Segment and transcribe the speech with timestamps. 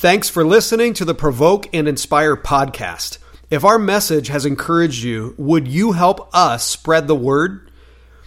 [0.00, 3.18] Thanks for listening to the Provoke and Inspire podcast.
[3.50, 7.70] If our message has encouraged you, would you help us spread the word?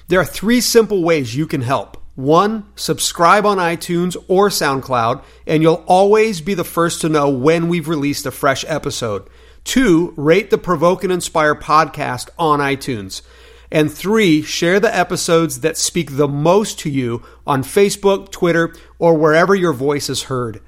[0.07, 1.97] There are three simple ways you can help.
[2.13, 7.69] One, subscribe on iTunes or SoundCloud, and you'll always be the first to know when
[7.69, 9.27] we've released a fresh episode.
[9.63, 13.23] Two, rate the Provoke and Inspire podcast on iTunes.
[13.71, 19.17] And three, share the episodes that speak the most to you on Facebook, Twitter, or
[19.17, 20.61] wherever your voice is heard.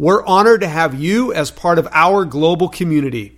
[0.00, 3.36] We're honored to have you as part of our global community.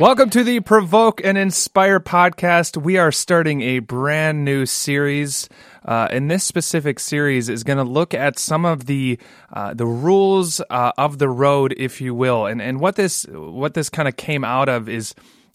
[0.00, 2.76] Welcome to the Provoke and Inspire podcast.
[2.76, 5.48] We are starting a brand new series.
[5.84, 9.18] Uh, and this specific series is going to look at some of the
[9.52, 13.74] uh, the rules uh, of the road, if you will, and and what this what
[13.74, 15.14] this kind of came out of is.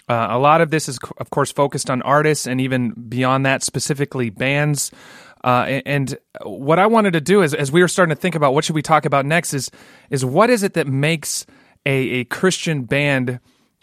[0.10, 3.62] Uh, a lot of this is, of course, focused on artists and even beyond that,
[3.62, 4.90] specifically bands.
[5.44, 8.54] Uh, and what I wanted to do is, as we were starting to think about
[8.54, 9.70] what should we talk about next, is
[10.10, 11.46] is what is it that makes
[11.86, 13.40] a, a Christian band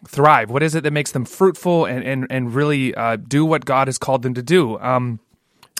[0.06, 0.50] thrive?
[0.50, 3.88] What is it that makes them fruitful and and and really uh, do what God
[3.88, 4.78] has called them to do?
[4.78, 5.20] Um,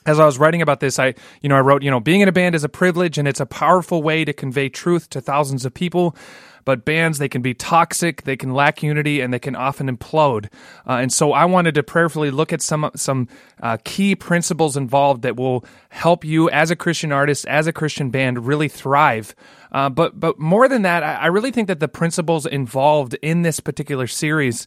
[0.06, 2.28] as I was writing about this, I, you know, I wrote, you know, being in
[2.28, 5.64] a band is a privilege and it's a powerful way to convey truth to thousands
[5.64, 6.16] of people.
[6.64, 10.47] But bands, they can be toxic, they can lack unity, and they can often implode.
[10.86, 13.28] Uh, and so I wanted to prayerfully look at some some
[13.62, 18.08] uh, key principles involved that will help you as a Christian artist, as a Christian
[18.08, 19.34] band, really thrive.
[19.72, 23.42] Uh, but but more than that, I, I, really think that the principles involved in
[23.42, 24.66] this particular series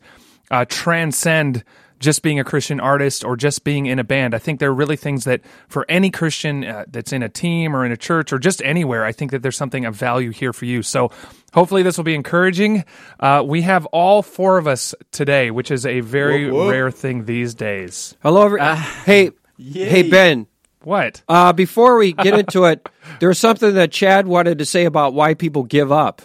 [0.52, 1.64] uh, transcend
[2.00, 4.34] just being a Christian artist or just being in a band.
[4.34, 7.76] I think there are really things that for any Christian uh, that's in a team
[7.76, 10.54] or in a church or just anywhere, I think that there's something of value here
[10.54, 10.84] for you.
[10.84, 11.12] So
[11.54, 12.86] hopefully this will be encouraging.
[13.20, 16.70] Uh, we have all four of us today, which is a very whoa, whoa.
[16.70, 18.16] rare thing these days.
[18.22, 19.90] Hello, every- uh, hey, yay.
[19.90, 20.48] hey, Ben.
[20.84, 21.22] What?
[21.28, 22.88] Uh, before we get into it,
[23.20, 26.22] there's something that Chad wanted to say about why people give up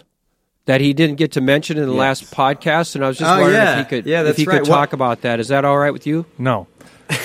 [0.67, 2.23] that he didn't get to mention in the yes.
[2.23, 3.81] last podcast, and I was just oh, wondering yeah.
[3.81, 4.59] if he could yeah, if he right.
[4.59, 5.41] could talk about that.
[5.41, 6.27] Is that all right with you?
[6.39, 6.67] No.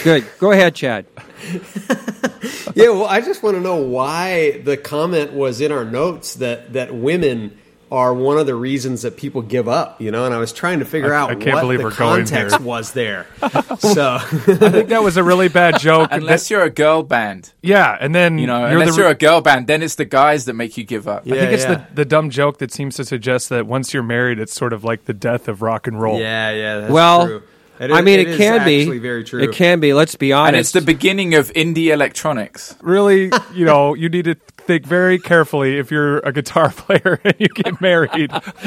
[0.03, 0.25] Good.
[0.39, 1.05] Go ahead, Chad.
[2.75, 6.73] yeah, well, I just want to know why the comment was in our notes that
[6.73, 7.57] that women
[7.91, 10.25] are one of the reasons that people give up, you know.
[10.25, 12.59] And I was trying to figure I, out I can't what believe the we're context
[12.59, 13.27] was there.
[13.79, 16.09] so I think that was a really bad joke.
[16.11, 19.15] unless you're a girl band, yeah, and then you know, you're unless the, you're a
[19.15, 21.25] girl band, then it's the guys that make you give up.
[21.25, 21.73] Yeah, I think it's yeah.
[21.75, 24.83] the the dumb joke that seems to suggest that once you're married, it's sort of
[24.83, 26.19] like the death of rock and roll.
[26.19, 26.91] Yeah, yeah.
[26.91, 27.27] well.
[27.27, 27.43] True.
[27.79, 29.39] It I mean, it, it can be very true.
[29.39, 29.93] It can be.
[29.93, 30.47] Let's be honest.
[30.47, 32.75] And it's the beginning of indie electronics.
[32.81, 34.35] Really, you know, you need to
[34.67, 38.29] think very carefully if you're a guitar player and you get married,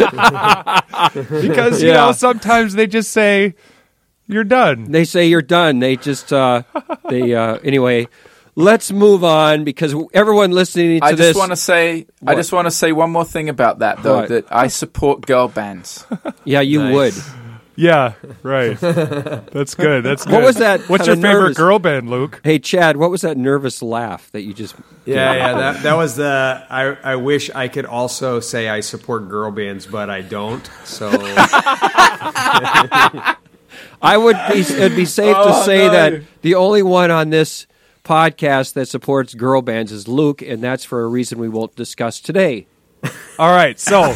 [1.14, 2.06] because you yeah.
[2.06, 3.54] know sometimes they just say
[4.26, 4.90] you're done.
[4.90, 5.78] They say you're done.
[5.78, 6.62] They just uh,
[7.08, 8.08] they uh, anyway.
[8.56, 11.28] Let's move on because everyone listening to I this.
[11.28, 12.32] just want to say, what?
[12.32, 14.16] I just want to say one more thing about that, though.
[14.16, 14.28] What?
[14.28, 16.04] That I support girl bands.
[16.44, 16.94] Yeah, you nice.
[16.94, 17.14] would.
[17.80, 18.78] Yeah, right.
[18.78, 20.04] That's good.
[20.04, 20.32] That's good.
[20.34, 20.82] What was that?
[20.82, 21.56] What's your favorite nervous...
[21.56, 22.42] girl band, Luke?
[22.44, 24.74] Hey, Chad, what was that nervous laugh that you just?
[25.06, 25.52] Yeah, yeah.
[25.54, 26.66] That, that was the.
[26.68, 30.68] I I wish I could also say I support girl bands, but I don't.
[30.84, 31.10] So.
[34.02, 34.60] I would be.
[34.60, 35.92] It'd be safe oh, to say no.
[35.92, 37.66] that the only one on this
[38.04, 42.20] podcast that supports girl bands is Luke, and that's for a reason we won't discuss
[42.20, 42.66] today.
[43.38, 44.12] All right, so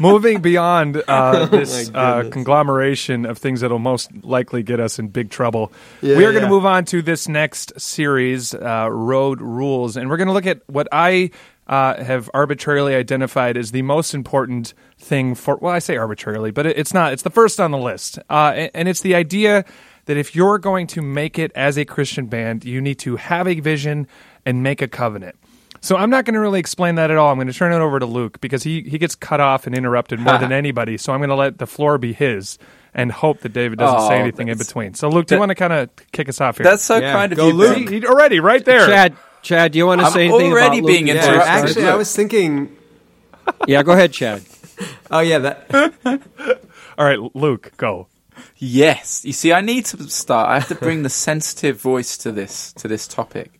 [0.00, 5.08] moving beyond uh, oh this uh, conglomeration of things that'll most likely get us in
[5.08, 9.40] big trouble, yeah, we are going to move on to this next series, uh, Road
[9.40, 11.30] Rules, and we're going to look at what I
[11.66, 15.56] uh, have arbitrarily identified as the most important thing for.
[15.56, 17.12] Well, I say arbitrarily, but it, it's not.
[17.12, 19.64] It's the first on the list, uh, and, and it's the idea
[20.06, 23.46] that if you're going to make it as a Christian band, you need to have
[23.46, 24.08] a vision
[24.44, 25.36] and make a covenant.
[25.80, 27.30] So I'm not going to really explain that at all.
[27.30, 29.74] I'm going to turn it over to Luke because he, he gets cut off and
[29.74, 30.98] interrupted more than anybody.
[30.98, 32.58] So I'm going to let the floor be his
[32.92, 34.94] and hope that David doesn't oh, say anything in between.
[34.94, 36.64] So Luke, do you want to kind of kick us off here?
[36.64, 37.88] That's so yeah, kind of you, Luke.
[37.88, 38.86] He, already right there.
[38.86, 41.16] Chad, Chad, do you want to I'm say anything already about being Luke?
[41.16, 41.46] interrupted?
[41.46, 42.76] Yeah, actually, I was thinking.
[43.66, 44.42] yeah, go ahead, Chad.
[45.10, 46.60] oh yeah, that.
[46.98, 48.08] all right, Luke, go.
[48.56, 49.24] Yes.
[49.24, 50.48] You see, I need to start.
[50.48, 53.59] I have to bring the sensitive voice to this to this topic.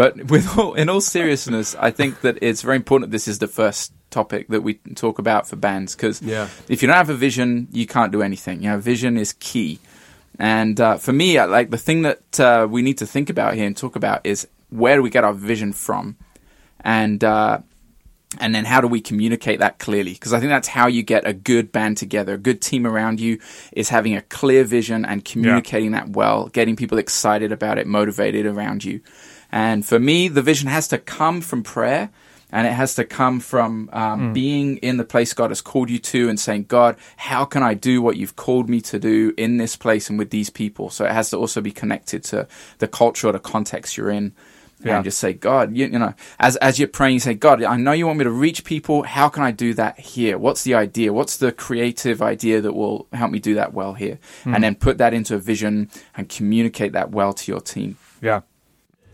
[0.00, 3.10] But with all, in all seriousness, I think that it's very important.
[3.10, 6.48] That this is the first topic that we talk about for bands because yeah.
[6.70, 8.62] if you don't have a vision, you can't do anything.
[8.62, 9.78] You know, vision is key.
[10.38, 13.66] And uh, for me, like the thing that uh, we need to think about here
[13.66, 16.16] and talk about is where do we get our vision from?
[16.80, 17.58] And uh,
[18.38, 20.14] and then how do we communicate that clearly?
[20.14, 22.34] Because I think that's how you get a good band together.
[22.34, 23.38] A good team around you
[23.72, 26.04] is having a clear vision and communicating yeah.
[26.04, 29.02] that well, getting people excited about it, motivated around you.
[29.52, 32.10] And for me, the vision has to come from prayer
[32.52, 34.34] and it has to come from um, mm.
[34.34, 37.74] being in the place God has called you to and saying, God, how can I
[37.74, 40.90] do what you've called me to do in this place and with these people?
[40.90, 42.48] So it has to also be connected to
[42.78, 44.32] the culture or the context you're in.
[44.82, 44.96] Yeah.
[44.96, 47.76] And just say, God, you, you, know, as as you're praying, you say, God, I
[47.76, 49.02] know you want me to reach people.
[49.02, 50.38] How can I do that here?
[50.38, 51.12] What's the idea?
[51.12, 54.18] What's the creative idea that will help me do that well here?
[54.44, 54.54] Mm.
[54.54, 57.98] And then put that into a vision and communicate that well to your team.
[58.22, 58.40] Yeah.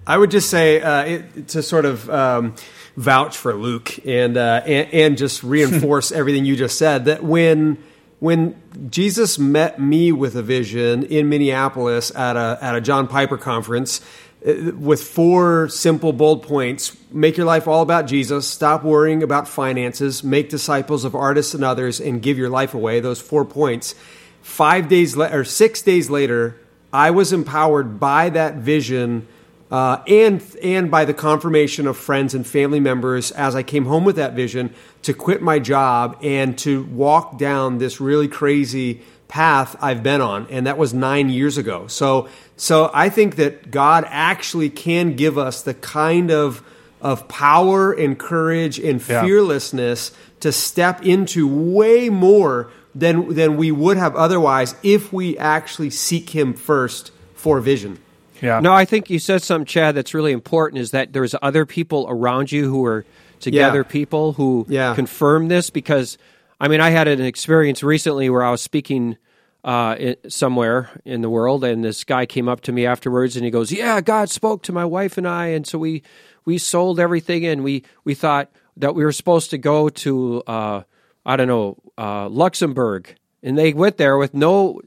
[0.06, 2.54] I would just say uh, it, to sort of um,
[2.96, 7.78] vouch for Luke and, uh, and, and just reinforce everything you just said that when
[8.18, 8.56] when
[8.88, 14.00] Jesus met me with a vision in Minneapolis at a at a John Piper conference
[14.46, 19.46] uh, with four simple bold points make your life all about Jesus stop worrying about
[19.46, 23.94] finances make disciples of artists and others and give your life away those four points.
[24.42, 26.58] 5 days later or 6 days later
[26.92, 29.26] I was empowered by that vision
[29.70, 34.04] uh, and and by the confirmation of friends and family members as I came home
[34.04, 34.72] with that vision
[35.02, 40.46] to quit my job and to walk down this really crazy path I've been on,
[40.50, 41.88] and that was nine years ago.
[41.88, 46.62] So so I think that God actually can give us the kind of
[47.00, 50.34] of power and courage and fearlessness yeah.
[50.40, 56.30] to step into way more than than we would have otherwise if we actually seek
[56.30, 57.98] Him first for vision.
[58.42, 58.60] Yeah.
[58.60, 62.06] No, I think you said something, Chad, that's really important is that there's other people
[62.08, 63.04] around you who are
[63.40, 63.90] together yeah.
[63.90, 64.94] people who yeah.
[64.94, 66.18] confirm this because
[66.60, 69.16] I mean I had an experience recently where I was speaking
[69.64, 73.50] uh, somewhere in the world and this guy came up to me afterwards and he
[73.50, 76.02] goes, "Yeah, God spoke to my wife and I and so we
[76.44, 80.82] we sold everything and we we thought that we were supposed to go to uh,
[81.24, 84.80] I don't know, uh, Luxembourg." And they went there with no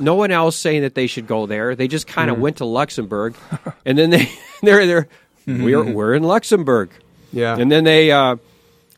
[0.00, 1.76] no one else saying that they should go there.
[1.76, 2.40] They just kind of mm.
[2.40, 3.36] went to Luxembourg,
[3.84, 4.30] and then they
[4.62, 5.08] they're there.
[5.46, 5.64] Mm-hmm.
[5.64, 6.90] We're we're in Luxembourg.
[7.32, 8.36] Yeah, and then they uh,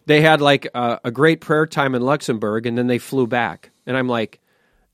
[0.07, 3.71] they had like a, a, great prayer time in Luxembourg, and then they flew back.
[3.87, 4.41] And I'm like,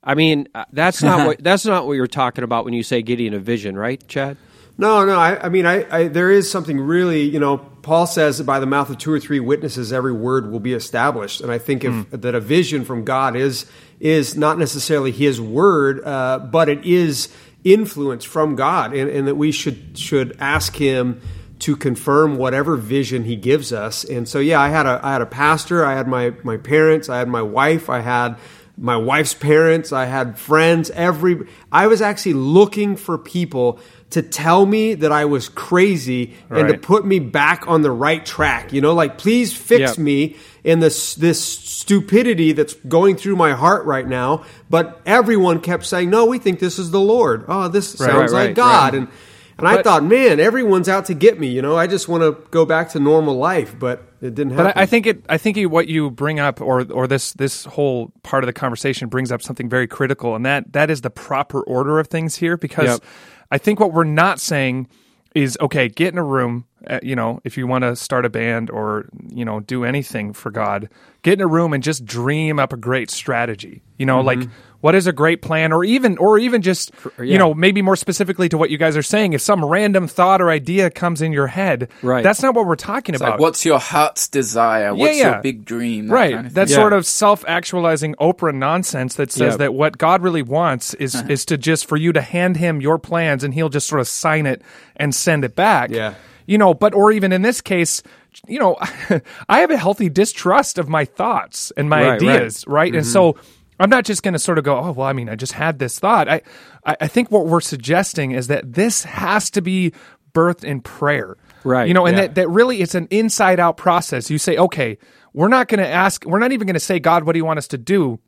[0.03, 3.03] I mean, uh, that's not what that's not what you're talking about when you say
[3.03, 4.37] getting a vision, right, Chad?
[4.81, 5.19] No, no.
[5.19, 7.59] I, I mean, I, I, there is something really, you know.
[7.59, 10.73] Paul says that by the mouth of two or three witnesses, every word will be
[10.73, 11.41] established.
[11.41, 12.21] And I think if, mm.
[12.21, 13.67] that a vision from God is
[13.99, 17.29] is not necessarily His word, uh, but it is
[17.65, 21.21] influence from God, and, and, that we should should ask Him
[21.61, 24.05] to confirm whatever vision He gives us.
[24.05, 27.09] And so, yeah, I had a I had a pastor, I had my my parents,
[27.09, 28.37] I had my wife, I had
[28.81, 30.91] my wife's parents, I had friends.
[30.91, 33.81] Every I was actually looking for people
[34.11, 36.61] to tell me that I was crazy right.
[36.61, 38.73] and to put me back on the right track.
[38.73, 39.99] You know, like please fix yep.
[39.99, 44.45] me in this this stupidity that's going through my heart right now.
[44.71, 47.45] But everyone kept saying, "No, we think this is the Lord.
[47.49, 49.09] Oh, this right, sounds right, like God." And
[49.59, 51.49] and but, I thought, man, everyone's out to get me.
[51.49, 54.67] You know, I just want to go back to normal life, but it didn't happen.
[54.67, 55.25] But I, I think it.
[55.29, 59.09] I think what you bring up, or or this this whole part of the conversation
[59.09, 62.57] brings up something very critical, and that that is the proper order of things here,
[62.57, 62.87] because.
[62.87, 63.05] Yep
[63.51, 64.89] I think what we're not saying
[65.35, 68.31] is okay, get in a room, uh, you know, if you want to start a
[68.31, 70.89] band or, you know, do anything for God,
[71.23, 73.83] get in a room and just dream up a great strategy.
[73.99, 74.41] You know, mm-hmm.
[74.41, 74.49] like
[74.81, 77.25] what is a great plan or even or even just yeah.
[77.25, 80.41] you know maybe more specifically to what you guys are saying if some random thought
[80.41, 83.41] or idea comes in your head right that's not what we're talking it's about like,
[83.41, 85.33] what's your heart's desire what's yeah, yeah.
[85.33, 89.57] your big dream that right kind of that sort of self-actualizing oprah nonsense that says
[89.59, 91.29] that what god really wants is uh-huh.
[91.29, 94.09] is to just for you to hand him your plans and he'll just sort of
[94.09, 94.63] sign it
[94.97, 96.15] and send it back yeah
[96.47, 98.03] you know but or even in this case
[98.47, 98.77] you know,
[99.49, 102.75] I have a healthy distrust of my thoughts and my right, ideas, right?
[102.75, 102.89] right?
[102.91, 102.99] Mm-hmm.
[102.99, 103.37] And so
[103.79, 105.79] I'm not just going to sort of go, oh, well, I mean, I just had
[105.79, 106.29] this thought.
[106.29, 106.43] I,
[106.85, 109.93] I think what we're suggesting is that this has to be
[110.33, 111.37] birthed in prayer.
[111.65, 111.89] Right.
[111.89, 112.23] You know, and yeah.
[112.23, 114.31] that, that really it's an inside out process.
[114.31, 114.99] You say, okay,
[115.33, 117.45] we're not going to ask, we're not even going to say, God, what do you
[117.45, 118.19] want us to do?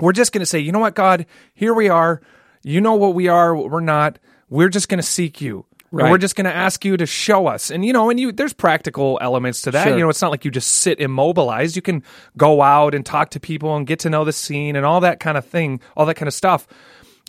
[0.00, 2.20] We're just going to say, you know what, God, here we are.
[2.62, 4.18] You know what we are, what we're not.
[4.48, 5.66] We're just going to seek you.
[5.94, 6.10] Right.
[6.10, 7.70] we're just going to ask you to show us.
[7.70, 9.84] And you know, and you there's practical elements to that.
[9.84, 9.96] Sure.
[9.96, 11.76] You know, it's not like you just sit immobilized.
[11.76, 12.02] You can
[12.36, 15.20] go out and talk to people and get to know the scene and all that
[15.20, 16.66] kind of thing, all that kind of stuff.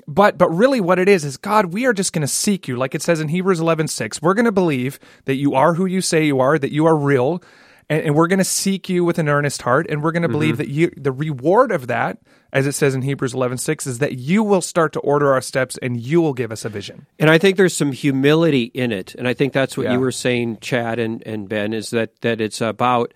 [0.07, 2.75] But but really what it is is God, we are just going to seek you
[2.75, 4.21] like it says in Hebrews 11:6.
[4.21, 6.95] We're going to believe that you are who you say you are, that you are
[6.95, 7.41] real,
[7.89, 10.27] and, and we're going to seek you with an earnest heart and we're going to
[10.27, 10.33] mm-hmm.
[10.33, 12.19] believe that you the reward of that
[12.53, 15.77] as it says in Hebrews 11:6 is that you will start to order our steps
[15.81, 17.05] and you will give us a vision.
[17.19, 19.13] And I think there's some humility in it.
[19.15, 19.93] And I think that's what yeah.
[19.93, 23.13] you were saying Chad and, and Ben is that that it's about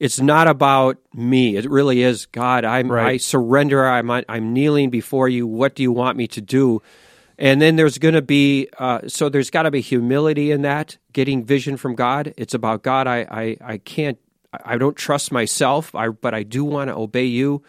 [0.00, 1.56] it's not about me.
[1.56, 2.64] It really is God.
[2.64, 3.06] I'm, right.
[3.06, 3.86] I surrender.
[3.86, 5.46] I'm I'm kneeling before you.
[5.46, 6.82] What do you want me to do?
[7.40, 10.98] And then there's going to be uh, so there's got to be humility in that
[11.12, 12.34] getting vision from God.
[12.36, 13.06] It's about God.
[13.08, 14.18] I I, I can't.
[14.64, 15.94] I don't trust myself.
[15.94, 17.62] I, but I do want to obey you.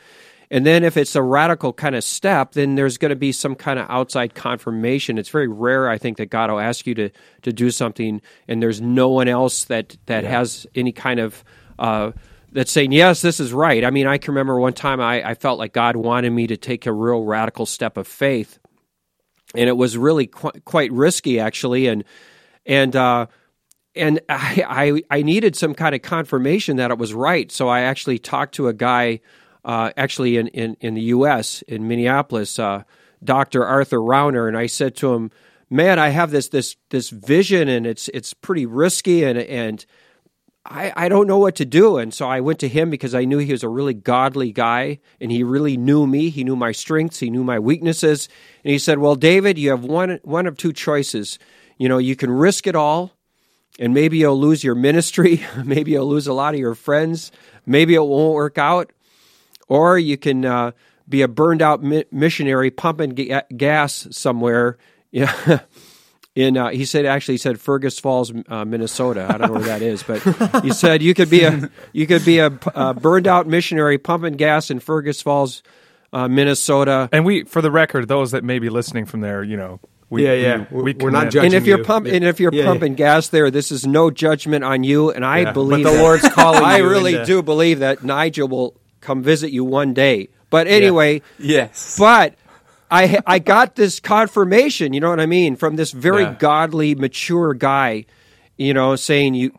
[0.51, 3.55] And then if it's a radical kind of step, then there's going to be some
[3.55, 5.17] kind of outside confirmation.
[5.17, 7.09] It's very rare, I think, that God will ask you to
[7.43, 10.31] to do something, and there's no one else that that yeah.
[10.31, 11.45] has any kind of
[11.79, 12.11] uh,
[12.51, 13.85] that's saying yes, this is right.
[13.85, 16.57] I mean, I can remember one time I, I felt like God wanted me to
[16.57, 18.59] take a real radical step of faith,
[19.55, 22.03] and it was really qu- quite risky, actually, and
[22.65, 22.95] and.
[22.95, 23.27] Uh,
[23.93, 24.63] and I,
[25.09, 27.51] I, I needed some kind of confirmation that it was right.
[27.51, 29.19] So I actually talked to a guy
[29.63, 31.61] uh, actually in, in, in the U.S.
[31.63, 32.83] in Minneapolis, uh,
[33.23, 33.65] Dr.
[33.65, 35.29] Arthur Rouner, and I said to him,
[35.69, 39.85] "Man, I have this this this vision, and it's it's pretty risky, and and
[40.65, 43.25] I, I don't know what to do." And so I went to him because I
[43.25, 46.29] knew he was a really godly guy, and he really knew me.
[46.29, 48.29] He knew my strengths, he knew my weaknesses,
[48.63, 51.39] and he said, "Well, David, you have one one of two choices.
[51.77, 53.13] You know, you can risk it all."
[53.79, 55.43] And maybe you'll lose your ministry.
[55.63, 57.31] maybe you'll lose a lot of your friends.
[57.65, 58.91] Maybe it won't work out
[59.71, 60.71] or you can uh,
[61.07, 64.77] be a burned out mi- missionary pumping ga- gas somewhere.
[65.13, 65.59] Yeah.
[66.33, 69.27] In uh, he said actually he said Fergus Falls, uh, Minnesota.
[69.29, 70.21] I don't know where that is, but
[70.63, 74.33] he said you could be a you could be a, a burned out missionary pumping
[74.33, 75.61] gas in Fergus Falls,
[76.13, 77.09] uh, Minnesota.
[77.11, 80.25] And we, for the record, those that may be listening from there, you know, we,
[80.25, 81.45] yeah, yeah, we, we are not judging.
[81.45, 81.83] And if you're you.
[81.85, 82.15] pump, yeah.
[82.15, 82.97] and if you're yeah, pumping yeah.
[82.97, 85.09] gas there, this is no judgment on you.
[85.09, 86.63] And I believe but the that, Lord's calling.
[86.63, 87.25] I really into...
[87.25, 90.27] do believe that Nigel will come visit you one day.
[90.49, 91.55] But anyway, yeah.
[91.55, 91.97] yes.
[91.97, 92.35] But
[92.91, 96.35] I I got this confirmation, you know what I mean, from this very yeah.
[96.37, 98.05] godly, mature guy,
[98.57, 99.53] you know, saying you.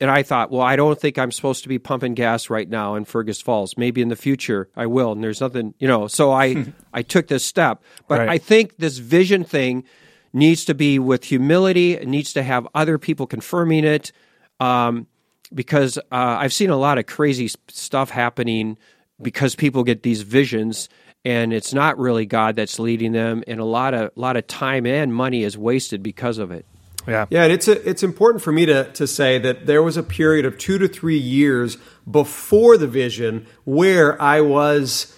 [0.00, 2.96] And I thought, well, I don't think I'm supposed to be pumping gas right now
[2.96, 3.78] in Fergus Falls.
[3.78, 5.12] Maybe in the future I will.
[5.12, 6.08] And there's nothing, you know.
[6.08, 7.82] So I I took this step.
[8.06, 8.28] But right.
[8.28, 9.84] I think this vision thing
[10.32, 11.94] needs to be with humility.
[11.94, 14.12] It needs to have other people confirming it.
[14.60, 15.06] Um,
[15.54, 18.76] because uh, I've seen a lot of crazy stuff happening
[19.22, 20.88] because people get these visions
[21.24, 24.46] and it's not really God that's leading them, and a lot of a lot of
[24.46, 26.66] time and money is wasted because of it.
[27.06, 29.96] Yeah, yeah, and it's a, it's important for me to to say that there was
[29.96, 31.76] a period of two to three years
[32.10, 35.13] before the vision where I was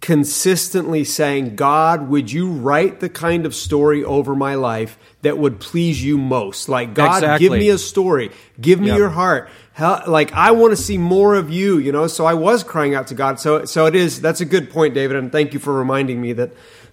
[0.00, 5.60] consistently saying, God, would you write the kind of story over my life that would
[5.60, 6.68] please you most?
[6.68, 7.48] Like, God, exactly.
[7.48, 8.98] give me a story, give me yep.
[8.98, 9.50] your heart.
[9.72, 12.08] Hell, like I want to see more of you, you know.
[12.08, 13.38] So I was crying out to God.
[13.38, 14.20] So so it is.
[14.20, 16.50] That's a good point, David, and thank you for reminding me that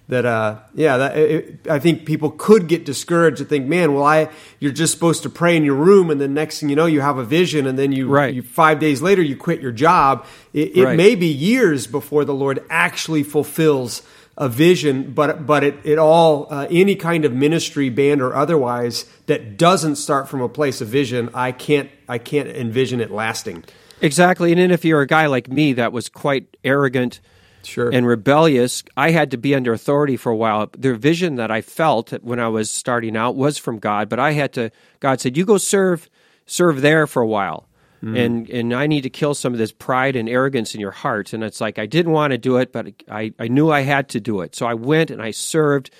[0.08, 4.04] that uh yeah that it, I think people could get discouraged and think, man, well
[4.04, 6.86] I you're just supposed to pray in your room, and then next thing you know,
[6.86, 8.34] you have a vision, and then you, right.
[8.34, 10.24] you five days later you quit your job.
[10.52, 10.96] It, it right.
[10.96, 14.02] may be years before the Lord actually fulfills
[14.38, 19.06] a vision, but but it it all uh, any kind of ministry, band or otherwise,
[19.26, 23.64] that doesn't start from a place of vision, I can't I can't envision it lasting.
[24.02, 27.20] Exactly, and then if you're a guy like me that was quite arrogant.
[27.66, 27.90] Sure.
[27.92, 30.70] And rebellious, I had to be under authority for a while.
[30.76, 34.32] The vision that I felt when I was starting out was from God, but I
[34.32, 34.70] had to.
[35.00, 36.08] God said, "You go serve,
[36.46, 37.68] serve there for a while."
[38.02, 38.24] Mm.
[38.24, 41.32] And and I need to kill some of this pride and arrogance in your heart.
[41.32, 44.08] And it's like I didn't want to do it, but I, I knew I had
[44.10, 44.54] to do it.
[44.54, 45.90] So I went and I served.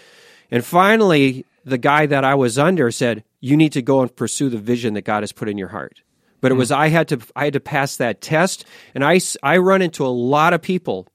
[0.50, 4.50] And finally, the guy that I was under said, You need to go and pursue
[4.50, 6.02] the vision that God has put in your heart.
[6.40, 6.58] But it mm.
[6.58, 10.04] was I had to I had to pass that test, and I, I run into
[10.04, 11.08] a lot of people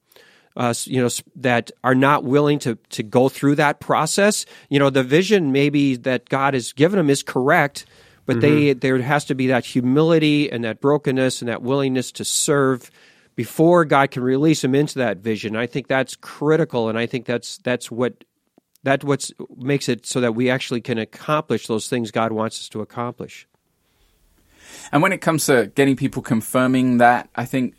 [0.55, 4.45] uh, you know that are not willing to to go through that process.
[4.69, 7.85] You know, the vision maybe that God has given them is correct,
[8.25, 8.41] but mm-hmm.
[8.41, 12.91] they there has to be that humility and that brokenness and that willingness to serve
[13.35, 15.55] before God can release them into that vision.
[15.55, 18.23] I think that's critical, and I think that's that's what
[18.83, 22.69] that what makes it so that we actually can accomplish those things God wants us
[22.69, 23.47] to accomplish.
[24.91, 27.75] And when it comes to getting people confirming that, I think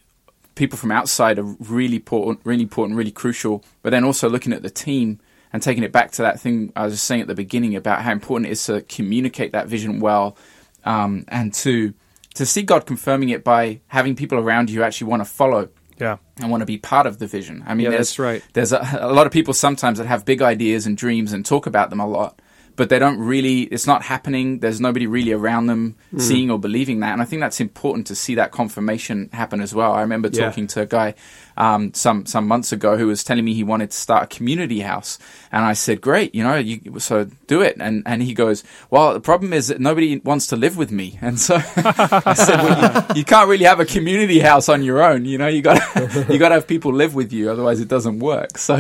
[0.54, 3.64] people from outside are really important, really important, really crucial.
[3.82, 5.20] But then also looking at the team
[5.52, 8.12] and taking it back to that thing I was saying at the beginning about how
[8.12, 10.36] important it is to communicate that vision well
[10.84, 11.94] um, and to
[12.34, 15.68] to see God confirming it by having people around you who actually want to follow.
[15.98, 16.16] Yeah.
[16.38, 17.62] And want to be part of the vision.
[17.66, 18.42] I mean, yeah, that's right.
[18.54, 21.66] There's a, a, lot of people sometimes that have big ideas and dreams and talk
[21.66, 22.41] about them a lot,
[22.76, 24.60] but they don't really, it's not happening.
[24.60, 26.20] There's nobody really around them mm.
[26.20, 27.12] seeing or believing that.
[27.12, 29.92] And I think that's important to see that confirmation happen as well.
[29.92, 30.46] I remember yeah.
[30.46, 31.14] talking to a guy
[31.56, 34.80] um, some some months ago who was telling me he wanted to start a community
[34.80, 35.18] house,
[35.50, 39.14] and I said, "Great, you know, you, so do it." And and he goes, "Well,
[39.14, 43.06] the problem is that nobody wants to live with me," and so I said, "Well,
[43.10, 45.24] you, you, can't really have a community house on your own.
[45.24, 45.80] You know, you got
[46.28, 48.76] you got to have people live with you, otherwise it doesn't work." So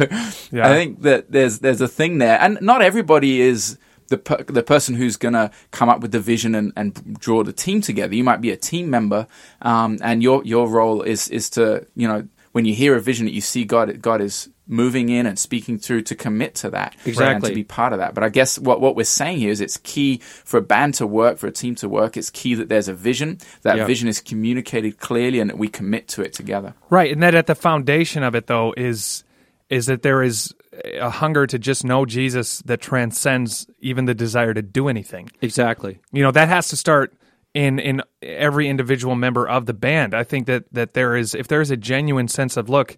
[0.50, 0.68] yeah.
[0.68, 3.78] I think that there's there's a thing there, and not everybody is
[4.12, 7.42] the per- the person who's going to come up with the vision and, and draw
[7.42, 8.14] the team together.
[8.14, 9.26] You might be a team member,
[9.62, 13.26] um, and your your role is is to you know when you hear a vision
[13.26, 16.94] that you see God, God is moving in and speaking through to commit to that
[17.04, 17.34] exactly.
[17.34, 18.14] and to be part of that.
[18.14, 21.06] But I guess what, what we're saying here is it's key for a band to
[21.06, 22.16] work, for a team to work.
[22.16, 23.86] It's key that there's a vision, that yep.
[23.86, 26.74] vision is communicated clearly and that we commit to it together.
[26.90, 27.10] Right.
[27.10, 29.24] And that at the foundation of it though is,
[29.68, 30.54] is that there is
[30.94, 35.30] a hunger to just know Jesus that transcends even the desire to do anything.
[35.42, 35.98] Exactly.
[36.12, 37.12] You know, that has to start
[37.52, 40.14] in in every individual member of the band.
[40.14, 42.96] I think that that there is if there is a genuine sense of look,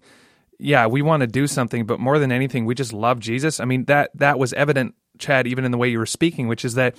[0.59, 3.59] yeah, we want to do something, but more than anything, we just love Jesus.
[3.59, 6.63] I mean that that was evident, Chad, even in the way you were speaking, which
[6.63, 6.95] is that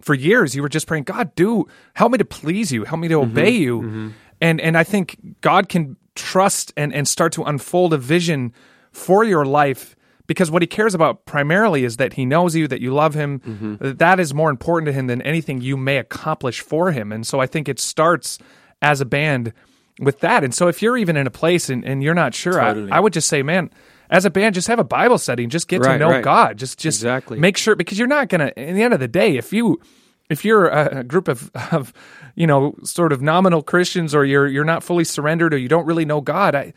[0.00, 3.08] for years you were just praying, God, do help me to please you, help me
[3.08, 4.08] to mm-hmm, obey you, mm-hmm.
[4.40, 8.52] and and I think God can trust and and start to unfold a vision
[8.92, 12.80] for your life because what he cares about primarily is that he knows you, that
[12.80, 13.40] you love him.
[13.40, 13.96] Mm-hmm.
[13.96, 17.12] That is more important to him than anything you may accomplish for him.
[17.12, 18.38] And so I think it starts
[18.80, 19.52] as a band
[19.98, 20.44] with that.
[20.44, 22.90] And so if you're even in a place and, and you're not sure, totally.
[22.90, 23.70] I, I, would just say, man,
[24.10, 26.24] as a band, just have a Bible study and just get right, to know right.
[26.24, 26.58] God.
[26.58, 27.38] Just just exactly.
[27.38, 28.52] make sure because you're not gonna.
[28.56, 29.80] In the end of the day, if you
[30.30, 31.92] if you're a, group of, of
[32.34, 35.86] you know sort of nominal Christians or you're you're not fully surrendered or you don't
[35.86, 36.72] really know God, I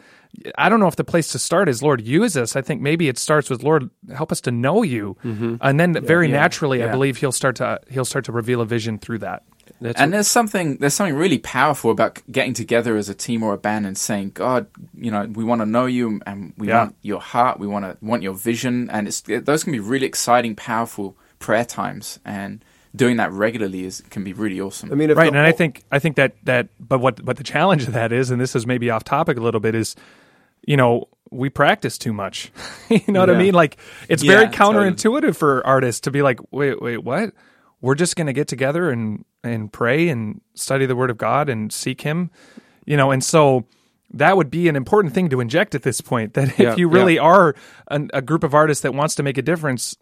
[0.57, 2.55] I don't know if the place to start is Lord use us.
[2.55, 5.55] I think maybe it starts with Lord help us to know you, mm-hmm.
[5.61, 6.87] and then yeah, very yeah, naturally, yeah.
[6.87, 9.43] I believe he'll start to he'll start to reveal a vision through that.
[9.81, 13.43] That's and what, there's something there's something really powerful about getting together as a team
[13.43, 16.67] or a band and saying, God, you know, we want to know you and we
[16.67, 20.05] want your heart, we want to want your vision, and it's those can be really
[20.05, 22.63] exciting, powerful prayer times and
[22.95, 24.91] doing that regularly is can be really awesome.
[24.91, 27.83] I mean, right, and I think I think that that but what but the challenge
[27.83, 29.95] of that is, and this is maybe off topic a little bit, is
[30.65, 32.51] you know, we practice too much.
[32.89, 33.19] you know yeah.
[33.19, 33.53] what I mean?
[33.53, 33.77] Like
[34.09, 35.33] it's yeah, very counterintuitive totally.
[35.33, 37.33] for artists to be like, wait, wait, what?
[37.81, 41.49] We're just going to get together and and pray and study the Word of God
[41.49, 42.31] and seek Him,
[42.85, 43.11] you know.
[43.11, 43.65] And so
[44.13, 46.33] that would be an important thing to inject at this point.
[46.33, 47.55] That if yeah, you really are
[47.89, 49.97] an, a group of artists that wants to make a difference,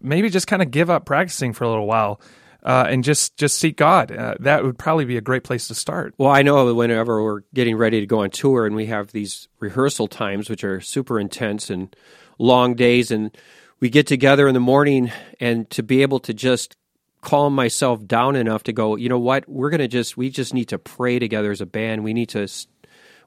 [0.00, 2.20] maybe just kind of give up practicing for a little while
[2.62, 4.12] uh, and just just seek God.
[4.12, 6.14] Uh, that would probably be a great place to start.
[6.18, 9.48] Well, I know whenever we're getting ready to go on tour and we have these
[9.58, 11.94] rehearsal times, which are super intense and
[12.38, 13.36] long days, and
[13.80, 16.76] we get together in the morning, and to be able to just
[17.22, 20.54] calm myself down enough to go, you know what, we're going to just we just
[20.54, 22.04] need to pray together as a band.
[22.04, 22.48] We need to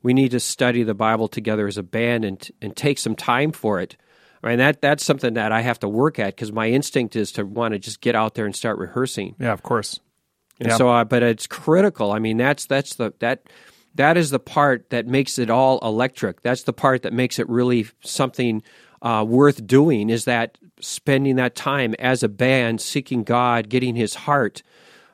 [0.04, 3.52] we need to study the Bible together as a band and and take some time
[3.52, 3.98] for it
[4.52, 7.46] and that that's something that I have to work at because my instinct is to
[7.46, 9.36] want to just get out there and start rehearsing.
[9.40, 10.00] Yeah, of course.
[10.60, 10.78] And yeah.
[10.78, 12.12] so, uh, but it's critical.
[12.12, 13.44] I mean, that's that's the that
[13.96, 16.42] that is the part that makes it all electric.
[16.42, 18.62] That's the part that makes it really something
[19.02, 20.10] uh, worth doing.
[20.10, 24.62] Is that spending that time as a band, seeking God, getting His heart,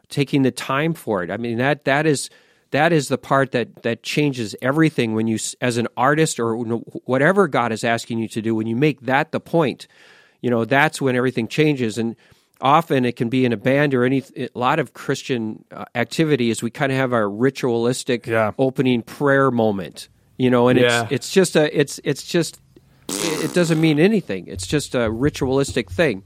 [0.10, 1.30] taking the time for it.
[1.30, 2.30] I mean, that that is
[2.71, 7.47] that is the part that that changes everything when you as an artist or whatever
[7.47, 9.88] God is asking you to do when you make that the point
[10.41, 12.15] you know that's when everything changes and
[12.62, 16.49] often it can be in a band or any a lot of Christian uh, activity
[16.49, 18.51] is we kind of have our ritualistic yeah.
[18.58, 21.03] opening prayer moment you know and yeah.
[21.03, 22.60] it's it's just a it's it's just
[23.08, 26.23] it doesn't mean anything it's just a ritualistic thing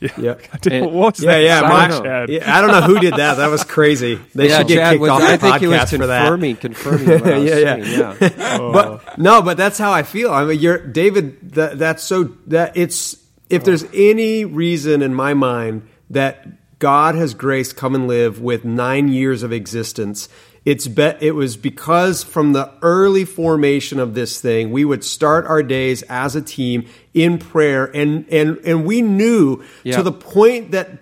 [0.00, 0.10] yeah.
[0.18, 0.34] yeah.
[0.70, 1.42] And, what was yeah, that?
[1.42, 2.26] Yeah, I don't, know.
[2.28, 3.34] yeah, I don't know who did that.
[3.36, 4.20] That was crazy.
[4.34, 7.08] They yeah, should get Chad kicked was, off I the think he was confirming, confirming.
[7.46, 8.14] yeah, yeah.
[8.18, 8.58] Saying, yeah.
[8.60, 8.72] oh.
[8.72, 10.32] But no, but that's how I feel.
[10.32, 11.54] I mean, you're David.
[11.54, 13.16] That, that's so that it's
[13.50, 16.46] if there's any reason in my mind that
[16.78, 20.28] God has graced come and live with nine years of existence
[20.64, 25.46] it's be, it was because from the early formation of this thing, we would start
[25.46, 29.96] our days as a team in prayer, and and and we knew yeah.
[29.96, 30.98] to the point that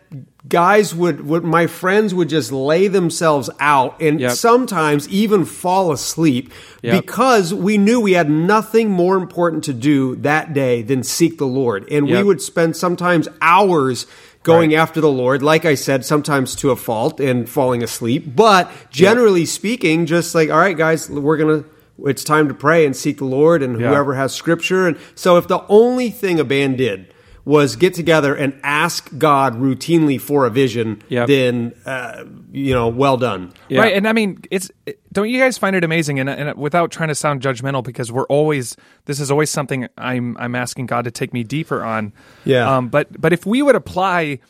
[0.48, 4.32] guys would, would my friends would just lay themselves out and yep.
[4.32, 7.02] sometimes even fall asleep yep.
[7.02, 11.46] because we knew we had nothing more important to do that day than seek the
[11.46, 12.18] Lord, and yep.
[12.18, 14.06] we would spend sometimes hours
[14.46, 14.78] going right.
[14.78, 18.36] after the Lord, like I said, sometimes to a fault and falling asleep.
[18.36, 19.46] But generally yeah.
[19.46, 21.70] speaking, just like, all right, guys, we're going to,
[22.04, 23.88] it's time to pray and seek the Lord and yeah.
[23.88, 24.86] whoever has scripture.
[24.86, 27.12] And so if the only thing a band did
[27.46, 31.28] was get together and ask God routinely for a vision, yep.
[31.28, 33.52] then uh, you know, well done.
[33.68, 33.82] Yeah.
[33.82, 34.68] Right, and I mean, it's
[35.12, 36.18] don't you guys find it amazing?
[36.18, 40.36] And, and without trying to sound judgmental, because we're always this is always something I'm
[40.38, 42.12] I'm asking God to take me deeper on.
[42.44, 42.76] Yeah.
[42.76, 44.40] Um, but but if we would apply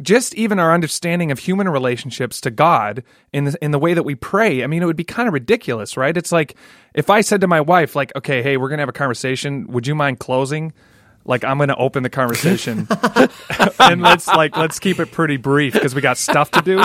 [0.00, 4.02] just even our understanding of human relationships to God in the, in the way that
[4.02, 6.16] we pray, I mean, it would be kind of ridiculous, right?
[6.16, 6.56] It's like
[6.94, 9.66] if I said to my wife, like, okay, hey, we're gonna have a conversation.
[9.66, 10.72] Would you mind closing?
[11.24, 12.88] Like I'm going to open the conversation
[13.78, 16.78] and let's like let's keep it pretty brief because we got stuff to do.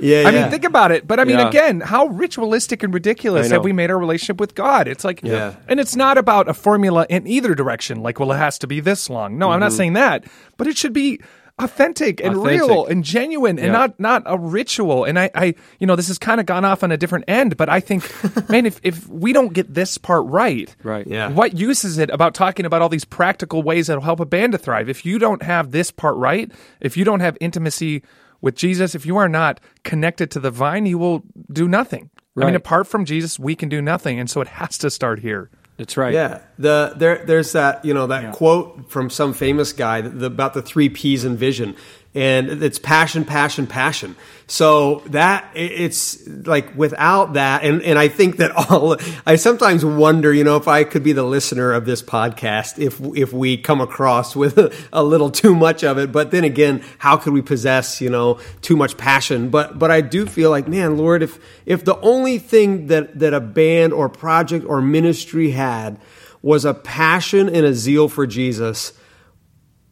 [0.00, 0.42] Yeah, I yeah.
[0.42, 1.06] mean, think about it.
[1.06, 1.48] But I mean, yeah.
[1.48, 4.88] again, how ritualistic and ridiculous have we made our relationship with God?
[4.88, 5.56] It's like, yeah.
[5.68, 8.00] and it's not about a formula in either direction.
[8.02, 9.36] Like, well, it has to be this long.
[9.36, 9.54] No, mm-hmm.
[9.54, 9.76] I'm not mm-hmm.
[9.76, 10.24] saying that,
[10.56, 11.20] but it should be
[11.62, 12.60] authentic and authentic.
[12.60, 13.72] real and genuine and yeah.
[13.72, 15.04] not not a ritual.
[15.04, 17.56] And I, I you know, this has kind of gone off on a different end,
[17.56, 18.04] but I think,
[18.48, 22.10] man, if if we don't get this part right, right, yeah, what use is it
[22.10, 24.88] about talking about all these practical ways that'll help a band to thrive?
[24.88, 28.02] If you don't have this part right, if you don't have intimacy
[28.40, 32.10] with Jesus, if you are not connected to the vine, you will do nothing.
[32.34, 32.44] Right.
[32.44, 35.18] I mean, apart from Jesus, we can do nothing, and so it has to start
[35.20, 35.50] here.
[35.80, 36.12] That's right.
[36.12, 36.40] Yeah.
[36.58, 38.32] The there there's that you know that yeah.
[38.32, 41.74] quote from some famous guy about the three P's in vision
[42.14, 44.16] and it's passion, passion, passion.
[44.48, 50.34] So that it's like without that, and, and I think that all I sometimes wonder,
[50.34, 53.80] you know, if I could be the listener of this podcast, if if we come
[53.80, 56.10] across with a, a little too much of it.
[56.10, 59.50] But then again, how could we possess, you know, too much passion?
[59.50, 63.32] But but I do feel like, man, Lord, if if the only thing that that
[63.32, 66.00] a band or project or ministry had
[66.42, 68.94] was a passion and a zeal for Jesus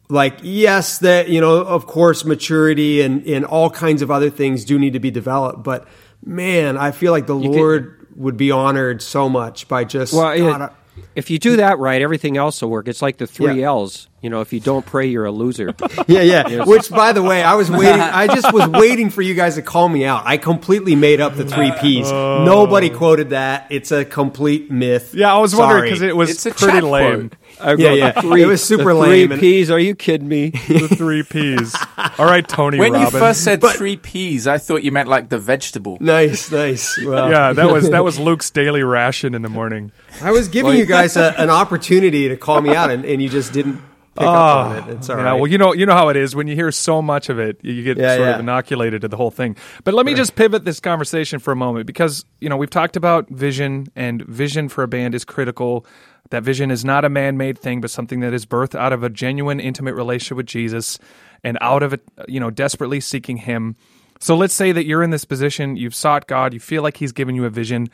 [0.09, 4.65] like yes that you know of course maturity and and all kinds of other things
[4.65, 5.87] do need to be developed but
[6.25, 10.13] man i feel like the you lord could, would be honored so much by just
[10.13, 10.73] well God,
[11.15, 12.87] if you do that right, everything else will work.
[12.87, 13.67] It's like the three yeah.
[13.67, 14.07] L's.
[14.21, 15.73] You know, if you don't pray, you're a loser.
[16.07, 16.65] yeah, yeah.
[16.65, 18.01] Which, by the way, I was waiting.
[18.01, 20.23] I just was waiting for you guys to call me out.
[20.25, 22.11] I completely made up the three P's.
[22.11, 22.43] Oh.
[22.43, 23.67] Nobody quoted that.
[23.69, 25.13] It's a complete myth.
[25.15, 25.63] Yeah, I was Sorry.
[25.63, 27.31] wondering because it was it's pretty lame.
[27.59, 28.21] I yeah, yeah.
[28.21, 29.29] Three, it was super three lame.
[29.29, 29.71] Three P's?
[29.71, 30.49] Are you kidding me?
[30.49, 31.75] the three P's.
[32.17, 32.79] All right, Tony.
[32.79, 33.13] When Robin.
[33.13, 35.97] you first said but, three P's, I thought you meant like the vegetable.
[35.99, 36.97] Nice, nice.
[37.03, 37.29] Well.
[37.29, 39.91] Yeah, that was that was Luke's daily ration in the morning.
[40.21, 43.29] I was giving you guys a, an opportunity to call me out, and, and you
[43.29, 43.81] just didn't
[44.19, 44.95] pick oh, up ah, on it.
[44.95, 45.33] It's all yeah, right.
[45.33, 47.57] Well, you know, you know how it is when you hear so much of it,
[47.63, 48.33] you get yeah, sort yeah.
[48.35, 49.55] of inoculated to the whole thing.
[49.83, 52.95] But let me just pivot this conversation for a moment because you know we've talked
[52.95, 55.85] about vision, and vision for a band is critical.
[56.29, 59.09] That vision is not a man-made thing, but something that is birthed out of a
[59.09, 60.99] genuine, intimate relationship with Jesus,
[61.43, 63.75] and out of it, you know, desperately seeking Him.
[64.19, 67.11] So let's say that you're in this position, you've sought God, you feel like He's
[67.11, 67.89] given you a vision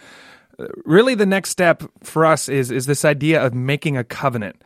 [0.85, 4.61] really the next step for us is is this idea of making a covenant.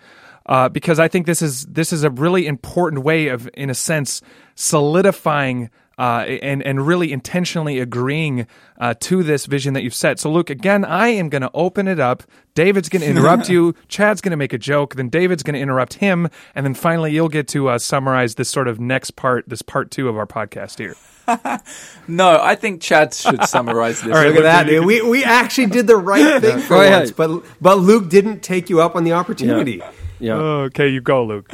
[0.46, 3.76] Uh, because I think this is this is a really important way of, in a
[3.76, 4.22] sense,
[4.56, 8.48] solidifying uh, and and really intentionally agreeing
[8.80, 10.18] uh, to this vision that you've set.
[10.18, 12.24] So, Luke, again, I am going to open it up.
[12.56, 13.76] David's going to interrupt you.
[13.90, 14.96] Chad's going to make a joke.
[14.96, 18.50] Then David's going to interrupt him, and then finally, you'll get to uh, summarize this
[18.50, 20.96] sort of next part, this part two of our podcast here.
[22.08, 24.12] no, I think Chad should summarize this.
[24.16, 24.86] All right, look at that.
[24.86, 28.82] We, we actually did the right thing for once, but, but Luke didn't take you
[28.82, 29.74] up on the opportunity.
[29.74, 29.92] Yeah.
[30.20, 30.34] yeah.
[30.34, 31.52] okay, you go, Luke.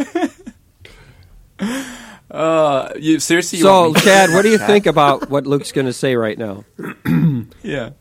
[2.36, 3.60] Uh, you seriously?
[3.60, 6.66] You so, Chad, what do you think about what Luke's going to say right now?
[7.64, 7.92] yeah.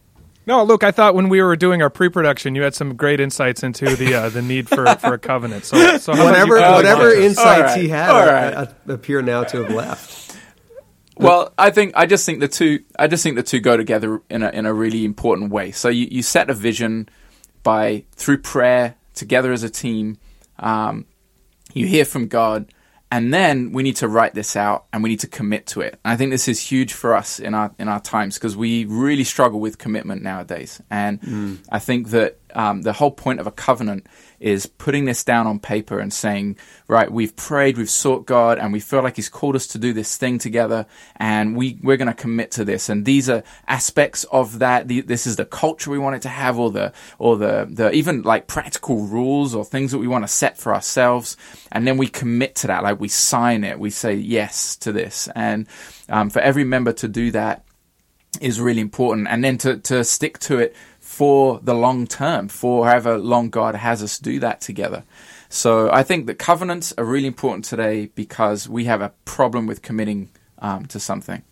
[0.44, 0.82] No, Luke.
[0.82, 4.14] I thought when we were doing our pre-production, you had some great insights into the
[4.14, 5.64] uh, the need for, for a covenant.
[5.64, 7.80] So, so whatever whatever insights right.
[7.80, 8.68] he had right.
[8.88, 10.36] appear now to have left.
[11.16, 14.20] Well, I think I just think the two I just think the two go together
[14.28, 15.70] in a in a really important way.
[15.70, 17.08] So you, you set a vision
[17.62, 20.18] by through prayer together as a team.
[20.58, 21.06] Um,
[21.72, 22.73] you hear from God,
[23.14, 26.00] and then we need to write this out and we need to commit to it.
[26.04, 28.86] And I think this is huge for us in our in our times because we
[28.86, 30.82] really struggle with commitment nowadays.
[30.90, 31.58] And mm.
[31.70, 34.06] I think that um, the whole point of a covenant
[34.40, 38.72] is putting this down on paper and saying, right, we've prayed, we've sought God, and
[38.72, 40.86] we feel like He's called us to do this thing together,
[41.16, 42.88] and we we're going to commit to this.
[42.88, 44.88] And these are aspects of that.
[44.88, 47.90] The, this is the culture we want it to have, or the or the the
[47.92, 51.36] even like practical rules or things that we want to set for ourselves,
[51.72, 52.82] and then we commit to that.
[52.82, 55.66] Like we sign it, we say yes to this, and
[56.08, 57.64] um, for every member to do that
[58.40, 60.76] is really important, and then to to stick to it
[61.14, 65.04] for the long term, for however long God has us do that together.
[65.48, 69.82] So I think that covenants are really important today because we have a problem with
[69.82, 71.42] committing um, to something.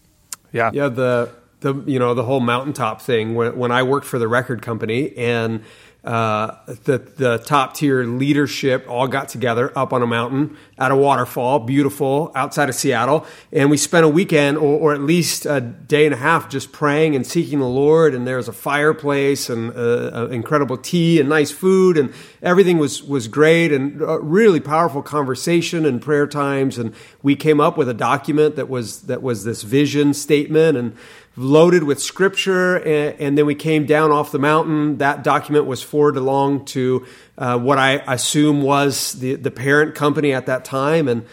[0.52, 0.88] Yeah, yeah.
[0.88, 3.34] The the you know the whole mountaintop thing.
[3.36, 5.62] When when I worked for the record company and
[6.04, 10.96] uh, the the top tier leadership all got together up on a mountain at a
[10.96, 15.60] waterfall, beautiful outside of Seattle, and we spent a weekend or, or, at least a
[15.60, 18.16] day and a half just praying and seeking the Lord.
[18.16, 22.12] And there was a fireplace and uh, uh, incredible tea and nice food, and
[22.42, 26.78] everything was was great and really powerful conversation and prayer times.
[26.78, 30.96] And we came up with a document that was that was this vision statement and
[31.36, 34.98] loaded with scripture, and, and, then we came down off the mountain.
[34.98, 37.04] That document was forwarded along to
[37.36, 41.06] uh, what I assume was the, the parent company at that time.
[41.06, 41.26] And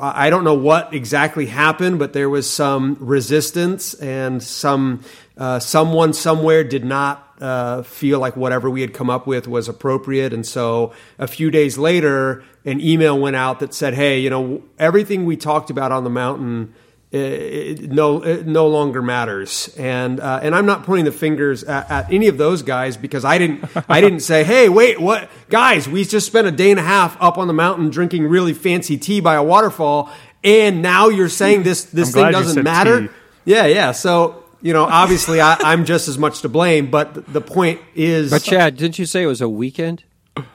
[0.00, 5.04] I don't know what exactly happened, but there was some resistance, and some
[5.38, 9.68] uh, someone somewhere did not uh, feel like whatever we had come up with was
[9.68, 10.32] appropriate.
[10.32, 14.62] And so a few days later, an email went out that said, "Hey, you know,
[14.80, 16.74] everything we talked about on the mountain."
[17.12, 19.74] It no it no longer matters.
[19.78, 23.24] And uh, and I'm not pointing the fingers at, at, any of those guys because
[23.24, 25.88] I didn't I didn't say, hey, wait, what, guys?
[25.88, 28.96] We just spent a day and a half up on the mountain drinking really fancy
[28.96, 30.10] tea by a waterfall,
[30.42, 33.08] and now you're saying this this thing doesn't matter.
[33.08, 33.14] Tea.
[33.44, 33.92] Yeah, yeah.
[33.92, 36.90] So you know, obviously, I, am just as much to blame.
[36.90, 40.04] But the point is, but Chad, didn't you say it was a weekend?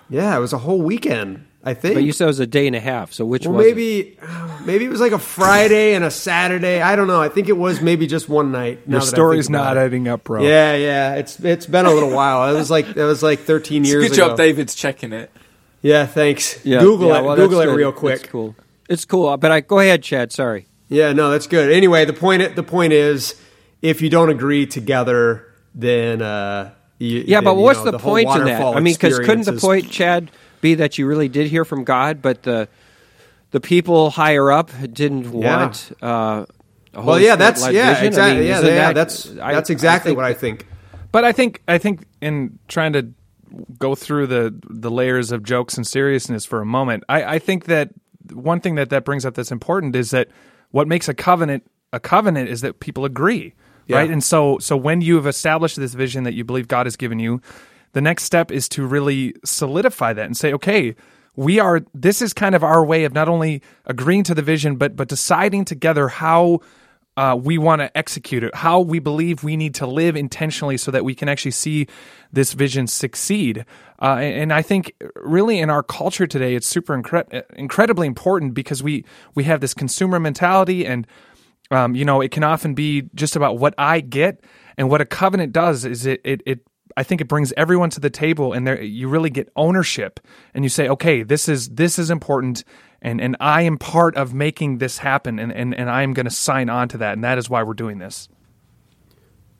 [0.09, 1.45] Yeah, it was a whole weekend.
[1.63, 1.95] I think.
[1.95, 3.13] But you said it was a day and a half.
[3.13, 4.19] So which well, maybe it?
[4.65, 6.81] maybe it was like a Friday and a Saturday.
[6.81, 7.21] I don't know.
[7.21, 8.81] I think it was maybe just one night.
[8.87, 9.81] Your story's not it.
[9.81, 10.43] adding up, bro.
[10.43, 11.15] Yeah, yeah.
[11.15, 12.53] It's it's been a little while.
[12.53, 14.03] It was like it was like 13 years.
[14.03, 14.29] Good ago.
[14.29, 15.31] job, David's checking it.
[15.81, 16.65] Yeah, thanks.
[16.65, 17.23] Yeah, Google yeah, it.
[17.23, 18.21] Well, Google it real quick.
[18.21, 18.55] It's cool.
[18.89, 19.35] It's cool.
[19.37, 20.31] But I go ahead, Chad.
[20.31, 20.67] Sorry.
[20.89, 21.71] Yeah, no, that's good.
[21.71, 23.39] Anyway, the point the point is,
[23.81, 27.37] if you don't agree together, then uh, you, yeah.
[27.37, 28.61] Then, but what's know, the, the point in that?
[28.61, 30.31] I mean, because couldn't the point, Chad?
[30.61, 32.67] Be that you really did hear from God, but the
[33.51, 35.91] the people higher up didn't want.
[36.01, 36.45] Uh,
[36.93, 38.21] well, yeah, that's yeah, exactly.
[38.21, 40.67] I mean, yeah, yeah, that, that's that's exactly I what I think.
[41.11, 43.13] But I think I think in trying to
[43.79, 47.65] go through the the layers of jokes and seriousness for a moment, I, I think
[47.65, 47.89] that
[48.33, 50.27] one thing that that brings up that's important is that
[50.71, 53.53] what makes a covenant a covenant is that people agree,
[53.85, 53.97] yeah.
[53.97, 54.09] right?
[54.09, 57.19] And so so when you have established this vision that you believe God has given
[57.19, 57.41] you,
[57.93, 60.95] the next step is to really solidify that and say, okay,
[61.35, 64.75] we are this is kind of our way of not only agreeing to the vision
[64.75, 66.59] but but deciding together how
[67.17, 70.91] uh, we want to execute it, how we believe we need to live intentionally so
[70.91, 71.87] that we can actually see
[72.31, 73.65] this vision succeed.
[73.99, 78.83] Uh, and, I think really in our culture today, it's super incre- incredibly important because
[78.83, 81.07] we, we have this consumer mentality and,
[81.71, 84.39] um, you know, it can often be just about what I get.
[84.77, 86.59] And what a covenant does is it, it, it
[86.97, 90.19] I think it brings everyone to the table and there you really get ownership
[90.55, 92.63] and you say, okay, this is this is important
[93.03, 96.25] and, and I am part of making this happen and, and, and I am going
[96.25, 98.27] to sign on to that and that is why we're doing this.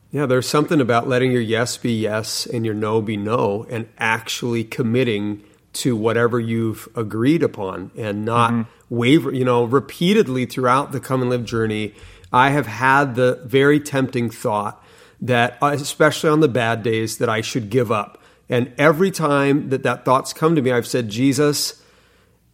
[0.10, 3.88] Yeah, there's something about letting your yes be yes and your no be no and
[4.00, 8.96] actually committing to whatever you've agreed upon and not mm-hmm.
[8.96, 11.94] waver, you know, repeatedly throughout the come and live journey.
[12.34, 14.84] I have had the very tempting thought
[15.22, 18.22] that, uh, especially on the bad days, that I should give up.
[18.50, 21.82] And every time that that thoughts come to me, I've said, Jesus,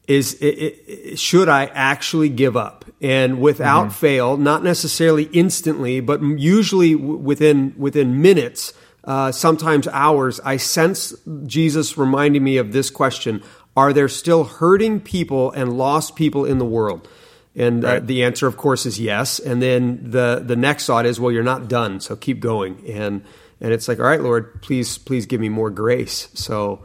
[0.07, 2.85] is it, it, should I actually give up?
[3.01, 3.93] And without mm-hmm.
[3.93, 8.73] fail, not necessarily instantly, but usually within within minutes,
[9.05, 11.13] uh, sometimes hours, I sense
[11.45, 13.43] Jesus reminding me of this question:
[13.77, 17.07] Are there still hurting people and lost people in the world?
[17.55, 18.01] And uh, right.
[18.01, 19.39] uh, the answer, of course, is yes.
[19.39, 22.83] And then the the next thought is, well, you're not done, so keep going.
[22.89, 23.23] And
[23.61, 26.29] and it's like, all right, Lord, please please give me more grace.
[26.33, 26.83] So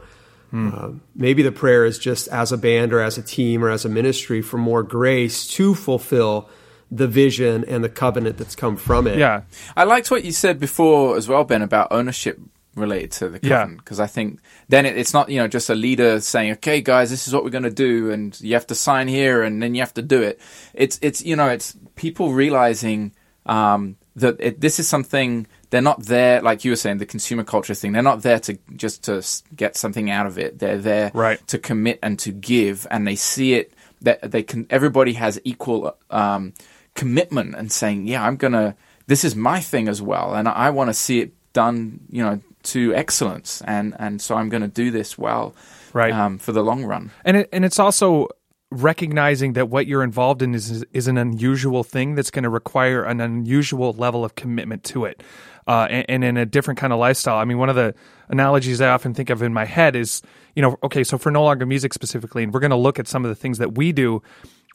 [0.51, 0.69] hmm.
[0.73, 3.83] uh, maybe the prayer is just as a band or as a team or as
[3.83, 6.49] a ministry for more grace to fulfill
[6.91, 9.17] the vision and the covenant that's come from it.
[9.17, 9.43] Yeah,
[9.75, 12.39] I liked what you said before as well, Ben, about ownership
[12.75, 14.03] related to the covenant because yeah.
[14.03, 17.27] I think then it, it's not you know just a leader saying okay guys this
[17.27, 19.81] is what we're going to do and you have to sign here and then you
[19.81, 20.39] have to do it
[20.73, 23.11] it's it's you know it's people realizing
[23.45, 27.43] um, that it, this is something they're not there like you were saying the consumer
[27.43, 29.23] culture thing they're not there to just to
[29.55, 31.45] get something out of it they're there right.
[31.47, 35.95] to commit and to give and they see it that they can everybody has equal
[36.09, 36.53] um,
[36.95, 38.75] commitment and saying yeah I'm gonna
[39.07, 42.23] this is my thing as well and I, I want to see it done you
[42.23, 45.55] know to excellence, and and so I'm going to do this well,
[45.93, 47.11] right, um, for the long run.
[47.23, 48.27] And it, and it's also
[48.71, 53.03] recognizing that what you're involved in is is an unusual thing that's going to require
[53.03, 55.23] an unusual level of commitment to it,
[55.67, 57.37] uh, and, and, in a different kind of lifestyle.
[57.37, 57.95] I mean, one of the
[58.27, 60.21] analogies I often think of in my head is,
[60.55, 63.07] you know, okay, so for no longer music specifically, and we're going to look at
[63.07, 64.21] some of the things that we do.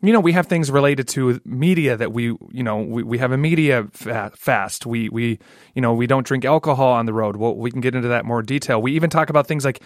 [0.03, 3.33] You know, we have things related to media that we, you know, we, we have
[3.33, 4.87] a media fa- fast.
[4.87, 5.39] We, we,
[5.75, 7.37] you know, we don't drink alcohol on the road.
[7.37, 8.83] Well, we can get into that more detail.
[8.83, 9.81] We even talk about things like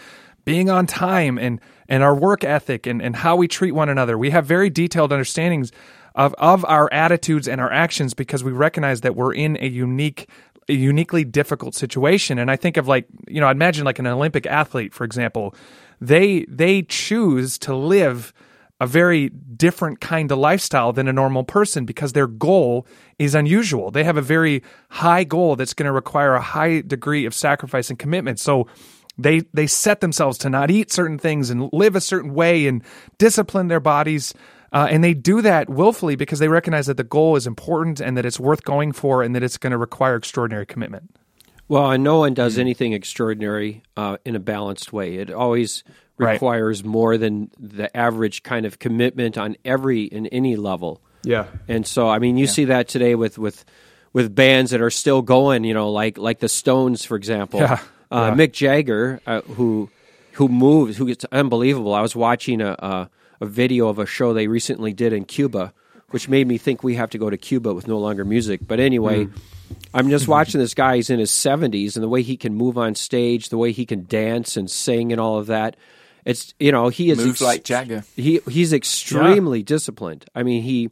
[0.45, 4.17] being on time and, and our work ethic and, and how we treat one another.
[4.17, 5.71] We have very detailed understandings
[6.15, 10.27] of, of our attitudes and our actions because we recognize that we're in a unique
[10.67, 12.37] a uniquely difficult situation.
[12.37, 15.55] And I think of like, you know, imagine like an Olympic athlete, for example,
[15.99, 18.33] they they choose to live
[18.79, 22.87] a very different kind of lifestyle than a normal person because their goal
[23.17, 23.91] is unusual.
[23.91, 27.89] They have a very high goal that's going to require a high degree of sacrifice
[27.89, 28.39] and commitment.
[28.39, 28.67] So
[29.17, 32.83] they they set themselves to not eat certain things and live a certain way and
[33.17, 34.33] discipline their bodies
[34.71, 38.17] uh, and they do that willfully because they recognize that the goal is important and
[38.17, 41.15] that it's worth going for and that it's going to require extraordinary commitment.
[41.67, 42.59] Well, and no one does mm.
[42.59, 45.15] anything extraordinary uh, in a balanced way.
[45.15, 45.83] It always
[46.19, 46.89] requires right.
[46.89, 51.01] more than the average kind of commitment on every in any level.
[51.23, 51.47] Yeah.
[51.67, 52.51] And so, I mean, you yeah.
[52.51, 53.65] see that today with with
[54.13, 55.63] with bands that are still going.
[55.63, 57.59] You know, like like the Stones, for example.
[57.59, 57.79] Yeah.
[58.11, 58.45] Uh, yeah.
[58.45, 59.89] Mick Jagger, uh, who
[60.33, 61.93] who moves, who gets unbelievable.
[61.93, 63.09] I was watching a, a
[63.41, 65.73] a video of a show they recently did in Cuba,
[66.09, 68.61] which made me think we have to go to Cuba with no longer music.
[68.65, 69.37] But anyway, mm.
[69.93, 70.97] I'm just watching this guy.
[70.97, 73.85] He's in his 70s, and the way he can move on stage, the way he
[73.85, 75.77] can dance and sing, and all of that.
[76.29, 78.03] It's you know he is moves ex- like Jagger.
[78.15, 79.65] He he's extremely yeah.
[79.65, 80.25] disciplined.
[80.35, 80.89] I mean he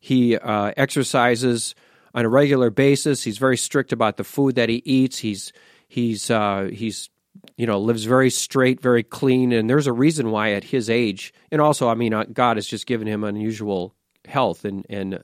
[0.00, 1.74] he uh, exercises
[2.14, 3.22] on a regular basis.
[3.22, 5.18] He's very strict about the food that he eats.
[5.18, 5.52] He's
[5.88, 7.08] he's uh, he's
[7.56, 11.32] you know, lives very straight, very clean, and there's a reason why at his age,
[11.50, 13.94] and also, I mean, uh, God has just given him unusual
[14.26, 15.22] health, and and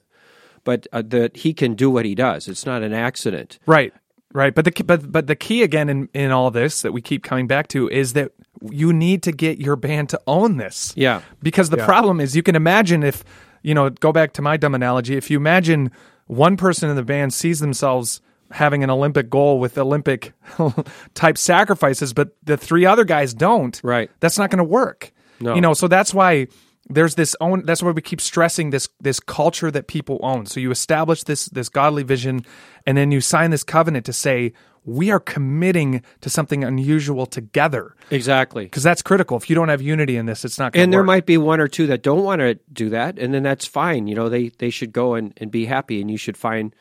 [0.64, 2.48] but uh, that he can do what he does.
[2.48, 3.92] It's not an accident, right?
[4.32, 7.24] Right, but the but but the key again in in all this that we keep
[7.24, 8.32] coming back to is that
[8.70, 10.92] you need to get your band to own this.
[10.96, 11.86] Yeah, because the yeah.
[11.86, 13.24] problem is you can imagine if
[13.62, 15.16] you know go back to my dumb analogy.
[15.16, 15.90] If you imagine
[16.26, 20.32] one person in the band sees themselves having an Olympic goal with Olympic
[21.14, 23.80] type sacrifices, but the three other guys don't.
[23.82, 24.10] Right.
[24.20, 25.12] That's not going to work.
[25.40, 25.54] No.
[25.54, 26.48] You know, so that's why
[26.88, 30.46] there's this own that's why we keep stressing this this culture that people own.
[30.46, 32.44] So you establish this this godly vision
[32.86, 34.52] and then you sign this covenant to say
[34.84, 37.94] we are committing to something unusual together.
[38.10, 38.64] Exactly.
[38.64, 39.36] Because that's critical.
[39.36, 40.84] If you don't have unity in this, it's not going to work.
[40.84, 41.06] And there work.
[41.06, 44.06] might be one or two that don't want to do that, and then that's fine.
[44.06, 46.74] You know, they, they should go and, and be happy, and you should find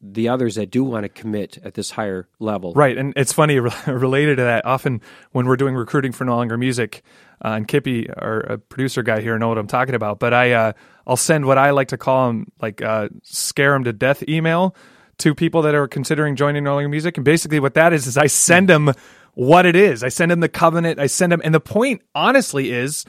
[0.00, 2.72] the others that do want to commit at this higher level.
[2.74, 2.96] Right.
[2.96, 5.00] And it's funny, related to that, often
[5.32, 7.02] when we're doing recruiting for No Longer Music,
[7.44, 10.72] uh, and Kippy, our producer guy here, know what I'm talking about, but I, uh,
[11.06, 14.74] I'll send what I like to call them like uh, scare them to death email
[15.18, 17.16] to people that are considering joining No Longer Music.
[17.18, 18.92] And basically, what that is is I send them
[19.34, 20.02] what it is.
[20.02, 20.98] I send them the covenant.
[20.98, 23.04] I send them, and the point, honestly, is.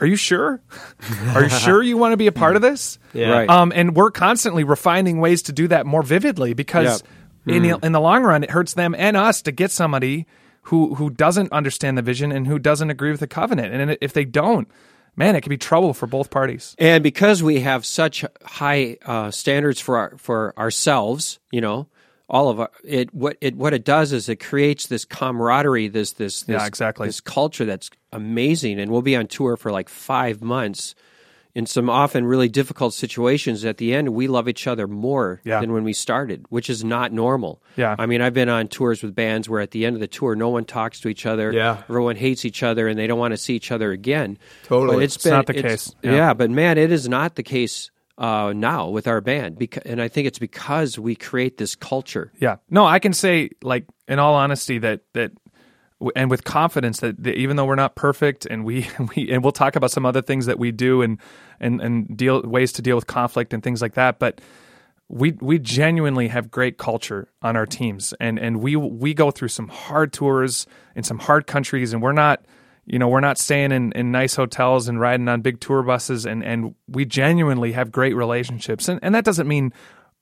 [0.00, 0.60] Are you sure?
[1.34, 2.98] Are you sure you want to be a part of this?
[3.12, 3.30] Yeah.
[3.30, 3.50] Right.
[3.50, 7.02] Um, and we're constantly refining ways to do that more vividly because
[7.46, 7.56] yep.
[7.56, 7.80] in, mm.
[7.80, 10.26] the, in the long run, it hurts them and us to get somebody
[10.62, 13.74] who who doesn't understand the vision and who doesn't agree with the covenant.
[13.74, 14.68] And if they don't,
[15.16, 16.76] man, it could be trouble for both parties.
[16.78, 21.88] And because we have such high uh, standards for our, for ourselves, you know,
[22.28, 26.12] all of our, it what it what it does is it creates this camaraderie, this
[26.12, 28.80] this, this yeah exactly this culture that's amazing.
[28.80, 30.94] And we'll be on tour for like five months
[31.58, 35.60] in some often really difficult situations, at the end, we love each other more yeah.
[35.60, 37.60] than when we started, which is not normal.
[37.74, 37.96] Yeah.
[37.98, 40.36] I mean, I've been on tours with bands where at the end of the tour,
[40.36, 41.52] no one talks to each other.
[41.52, 41.82] Yeah.
[41.88, 44.38] Everyone hates each other and they don't want to see each other again.
[44.64, 44.98] Totally.
[44.98, 45.92] But it's, it's been, not the case.
[46.00, 46.12] Yeah.
[46.12, 46.34] yeah.
[46.34, 50.26] but man, it is not the case uh, now with our band, and I think
[50.26, 52.32] it's because we create this culture.
[52.40, 55.32] Yeah, no, I can say, like, in all honesty, that that
[56.14, 59.52] and with confidence that, that, even though we're not perfect and we, we and we'll
[59.52, 61.18] talk about some other things that we do and
[61.60, 64.40] and and deal ways to deal with conflict and things like that but
[65.08, 69.48] we we genuinely have great culture on our teams and and we we go through
[69.48, 72.44] some hard tours in some hard countries and we're not
[72.88, 76.26] you know we're not staying in, in nice hotels and riding on big tour buses
[76.26, 79.72] and and we genuinely have great relationships and and that doesn't mean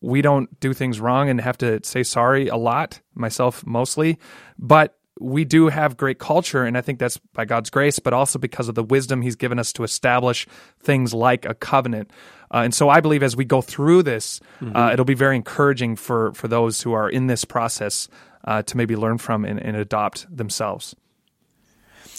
[0.03, 4.19] we don't do things wrong and have to say sorry a lot myself mostly
[4.59, 8.39] but we do have great culture, and I think that's by God's grace, but also
[8.39, 10.47] because of the wisdom He's given us to establish
[10.81, 12.11] things like a covenant.
[12.53, 14.77] Uh, and so I believe as we go through this, mm-hmm.
[14.77, 18.09] uh, it'll be very encouraging for for those who are in this process
[18.45, 20.95] uh, to maybe learn from and, and adopt themselves.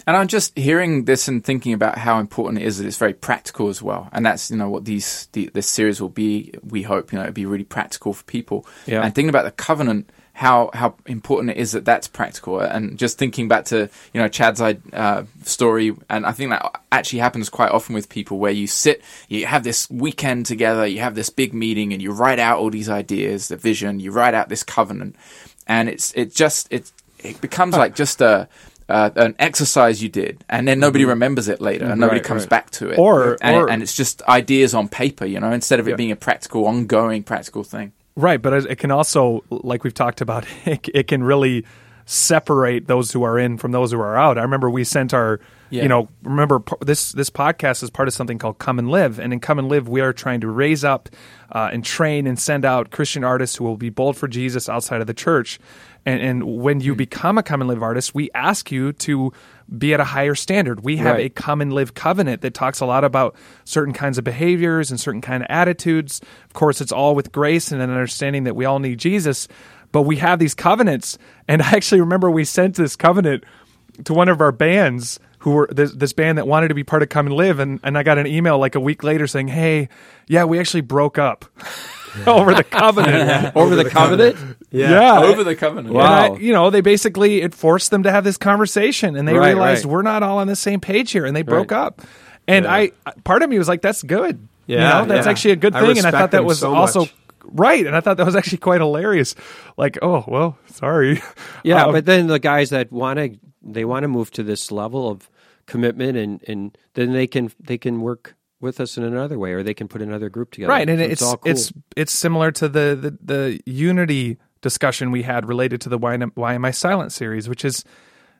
[0.06, 3.14] And I'm just hearing this and thinking about how important it is that it's very
[3.14, 4.10] practical as well.
[4.12, 6.54] And that's, you know, what these the, this series will be.
[6.64, 8.66] We hope, you know, it'll be really practical for people.
[8.86, 9.02] Yeah.
[9.02, 12.60] And thinking about the covenant how how important it is that that's practical.
[12.60, 17.20] And just thinking back to you know Chad's uh, story, and I think that actually
[17.20, 21.16] happens quite often with people where you sit, you have this weekend together, you have
[21.16, 24.48] this big meeting, and you write out all these ideas, the vision, you write out
[24.48, 25.16] this covenant,
[25.66, 28.48] and it's it just it it becomes like just a
[28.90, 31.10] uh, an exercise you did, and then nobody mm-hmm.
[31.10, 32.50] remembers it later, and nobody right, comes right.
[32.50, 35.80] back to it, or and, or and, it's just ideas on paper, you know, instead
[35.80, 35.98] of it yeah.
[35.98, 37.92] being a practical, ongoing, practical thing.
[38.16, 41.66] Right, but it can also, like we've talked about, it, it can really
[42.08, 44.38] separate those who are in from those who are out.
[44.38, 45.84] I remember we sent our, yeah.
[45.84, 49.34] you know, remember this this podcast is part of something called Come and Live, and
[49.34, 51.10] in Come and Live we are trying to raise up
[51.52, 55.02] uh, and train and send out Christian artists who will be bold for Jesus outside
[55.02, 55.60] of the church.
[56.06, 56.98] And, and when you mm-hmm.
[56.98, 59.32] become a Come and Live artist, we ask you to
[59.78, 60.84] be at a higher standard.
[60.84, 61.26] We have right.
[61.26, 63.36] a Come and Live covenant that talks a lot about
[63.66, 66.22] certain kinds of behaviors and certain kind of attitudes.
[66.46, 69.48] Of course, it's all with grace and an understanding that we all need Jesus
[69.92, 71.18] but we have these covenants.
[71.48, 73.44] And I actually remember we sent this covenant
[74.06, 77.04] to one of our bands who were this, this band that wanted to be part
[77.04, 77.60] of Come and Live.
[77.60, 79.90] And, and I got an email like a week later saying, Hey,
[80.28, 81.46] yeah, we actually broke up.
[82.28, 83.56] over the covenant.
[83.56, 84.36] over, the, the covenant?
[84.36, 84.58] covenant?
[84.72, 84.92] Yeah.
[84.92, 85.20] yeah.
[85.20, 85.94] Over the covenant.
[85.94, 86.36] Wow.
[86.36, 89.50] I, you know, they basically, it forced them to have this conversation and they right,
[89.50, 89.92] realized right.
[89.92, 91.80] we're not all on the same page here and they broke right.
[91.80, 92.02] up.
[92.48, 92.74] And yeah.
[92.74, 92.92] I,
[93.24, 94.48] part of me was like, that's good.
[94.66, 94.76] Yeah.
[94.76, 95.32] You know, that's yeah.
[95.32, 95.84] actually a good thing.
[95.84, 97.14] I and I thought that was so also much
[97.52, 97.86] right.
[97.86, 99.36] And I thought that was actually quite hilarious.
[99.78, 101.22] Like, oh well, sorry.
[101.64, 104.72] Yeah, um, but then the guys that want to they want to move to this
[104.72, 105.30] level of
[105.66, 109.64] commitment, and and then they can they can work with us in another way, or
[109.64, 110.72] they can put another group together.
[110.72, 111.40] Right, and so it's it's, cool.
[111.46, 116.18] it's, it's similar to the, the the unity discussion we had related to the why,
[116.18, 117.84] why am I silent series, which is,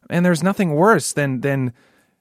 [0.10, 1.74] and there's nothing worse than than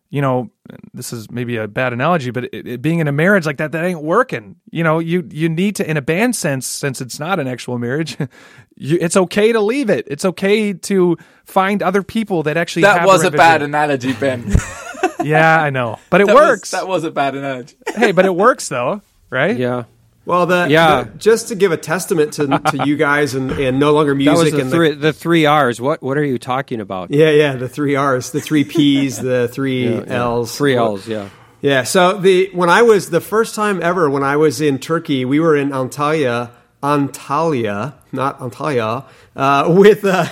[0.09, 0.51] you know,
[0.95, 3.73] this is maybe a bad analogy, but it, it, being in a marriage like that,
[3.73, 4.57] that ain't working.
[4.71, 7.79] You know, you you need to, in a band sense, since it's not an actual
[7.79, 8.17] marriage,
[8.77, 10.07] you, it's okay to leave it.
[10.09, 12.83] It's okay to find other people that actually.
[12.83, 14.55] That was a bad analogy, Ben.
[15.27, 16.73] yeah, I know, but it that works.
[16.73, 17.77] Was, that was a bad analogy.
[17.95, 19.57] hey, but it works though, right?
[19.57, 19.85] Yeah.
[20.27, 21.05] Well, the, yeah.
[21.05, 24.37] The, just to give a testament to, to you guys and, and no longer music
[24.37, 25.81] that was the and three, the, the, three R's.
[25.81, 27.13] What what are you talking about?
[27.13, 31.07] Yeah, yeah, the three R's, the three P's, the three yeah, L's, three L's.
[31.07, 31.29] Yeah,
[31.61, 31.85] yeah.
[31.85, 35.39] So the when I was the first time ever when I was in Turkey, we
[35.39, 36.51] were in Antalya,
[36.87, 40.27] Antalya, not Antalya, uh, with uh,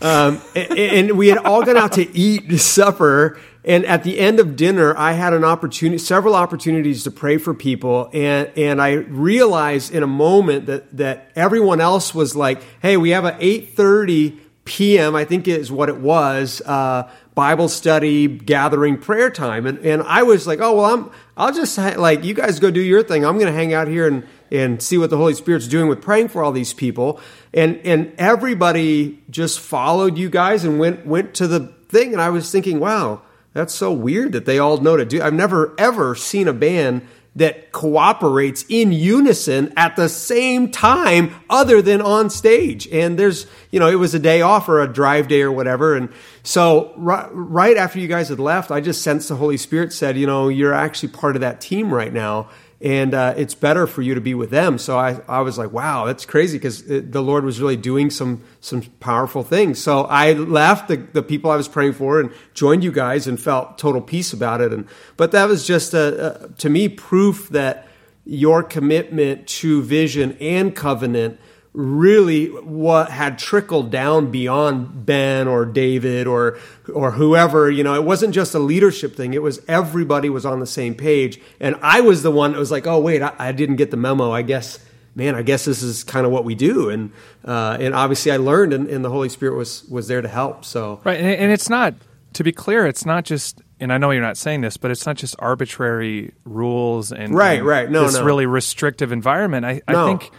[0.00, 3.38] um, and, and we had all gone out to eat supper
[3.68, 7.52] and at the end of dinner, I had an opportunity, several opportunities to pray for
[7.52, 8.08] people.
[8.14, 13.10] And, and I realized in a moment that, that everyone else was like, Hey, we
[13.10, 19.28] have an 830 PM, I think is what it was, uh, Bible study, gathering, prayer
[19.28, 19.66] time.
[19.66, 22.80] And, and I was like, Oh, well, I'm, I'll just like, you guys go do
[22.80, 23.26] your thing.
[23.26, 26.02] I'm going to hang out here and, and see what the Holy Spirit's doing with
[26.02, 27.20] praying for all these people.
[27.52, 32.12] And, and everybody just followed you guys and went, went to the thing.
[32.12, 33.22] And I was thinking, wow,
[33.52, 35.22] that's so weird that they all know to do.
[35.22, 37.06] I've never ever seen a band
[37.38, 42.88] that cooperates in unison at the same time other than on stage.
[42.88, 45.94] And there's, you know, it was a day off or a drive day or whatever.
[45.94, 46.08] And
[46.42, 50.18] so right, right after you guys had left, I just sensed the Holy Spirit said,
[50.18, 52.48] you know, you're actually part of that team right now
[52.80, 54.78] and uh, it's better for you to be with them.
[54.78, 58.42] So I, I was like, wow, that's crazy because the Lord was really doing some
[58.60, 59.80] some powerful things.
[59.80, 63.40] So I left the, the people I was praying for and joined you guys and
[63.40, 64.72] felt total peace about it.
[64.72, 67.88] And but that was just a, a to me proof that
[68.24, 71.40] your commitment to vision and covenant
[71.78, 76.58] really what had trickled down beyond Ben or David or
[76.92, 79.32] or whoever, you know, it wasn't just a leadership thing.
[79.32, 81.40] It was everybody was on the same page.
[81.60, 83.96] And I was the one that was like, oh wait, I, I didn't get the
[83.96, 84.32] memo.
[84.32, 86.90] I guess, man, I guess this is kind of what we do.
[86.90, 87.12] And
[87.44, 90.64] uh, and obviously I learned and, and, the Holy Spirit was was there to help.
[90.64, 91.20] So Right.
[91.20, 91.94] And, and it's not
[92.32, 95.06] to be clear, it's not just and I know you're not saying this, but it's
[95.06, 98.24] not just arbitrary rules and right, and right, no, this no.
[98.24, 99.64] really restrictive environment.
[99.64, 100.32] I, I think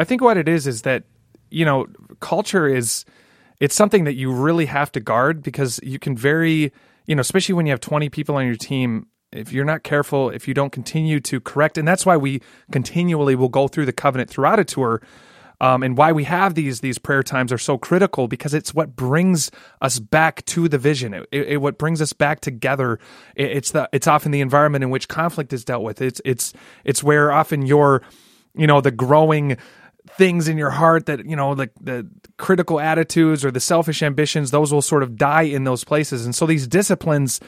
[0.00, 1.04] I think what it is is that
[1.50, 1.86] you know
[2.20, 3.04] culture is
[3.60, 6.72] it's something that you really have to guard because you can very
[7.06, 10.30] you know especially when you have 20 people on your team if you're not careful
[10.30, 12.40] if you don't continue to correct and that's why we
[12.72, 15.02] continually will go through the covenant throughout a tour
[15.60, 18.96] um, and why we have these these prayer times are so critical because it's what
[18.96, 19.50] brings
[19.82, 21.12] us back to the vision.
[21.12, 22.98] It, it, it what brings us back together.
[23.36, 26.00] It, it's the it's often the environment in which conflict is dealt with.
[26.00, 28.00] It's it's it's where often your
[28.54, 29.58] you know the growing
[30.20, 32.06] things in your heart that you know like the
[32.36, 36.34] critical attitudes or the selfish ambitions those will sort of die in those places and
[36.34, 37.40] so these disciplines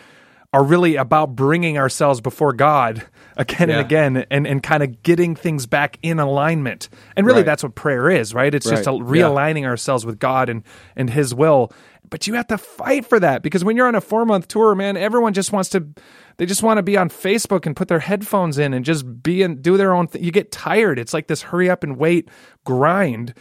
[0.55, 3.07] are really about bringing ourselves before God
[3.37, 3.77] again yeah.
[3.77, 6.89] and again and, and kind of getting things back in alignment.
[7.17, 7.47] And really, right.
[7.47, 8.55] that's what prayer is, right?
[8.55, 8.85] It's right.
[8.85, 9.69] just realigning yeah.
[9.69, 10.63] ourselves with God and,
[10.95, 11.73] and His will.
[12.13, 14.75] But you have to fight for that because when you're on a four month tour,
[14.75, 15.89] man, everyone just wants to.
[16.37, 19.43] They just want to be on Facebook and put their headphones in and just be
[19.43, 20.23] and do their own thing.
[20.23, 20.99] You get tired.
[20.99, 22.29] It's like this hurry up and wait
[22.65, 23.33] grind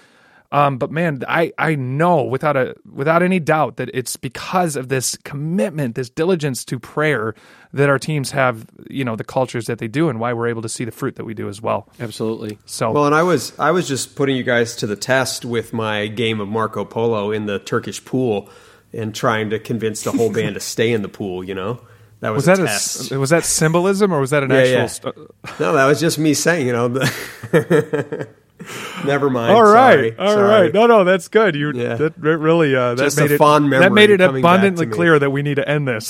[0.52, 4.90] um, but man, I, I know without a without any doubt that it's because of
[4.90, 7.34] this commitment, this diligence to prayer
[7.72, 10.62] that our teams have, you know, the cultures that they do and why we're able
[10.62, 11.88] to see the fruit that we do as well.
[12.02, 12.58] Absolutely.
[12.66, 15.72] So Well, and I was I was just putting you guys to the test with
[15.72, 18.50] my game of Marco Polo in the Turkish pool
[18.92, 21.80] and trying to convince the whole band to stay in the pool, you know.
[22.20, 23.12] That was, was that test.
[23.12, 24.88] A, was that symbolism or was that an yeah, actual yeah.
[24.88, 28.28] St- No, that was just me saying, you know, the
[29.06, 29.54] Never mind.
[29.54, 30.62] All right, sorry, all sorry.
[30.64, 30.74] right.
[30.74, 31.56] No, no, that's good.
[31.56, 31.96] You yeah.
[31.96, 35.20] that really uh, that Just made a it fond memory that made it abundantly clear
[35.20, 36.08] that we need to end this.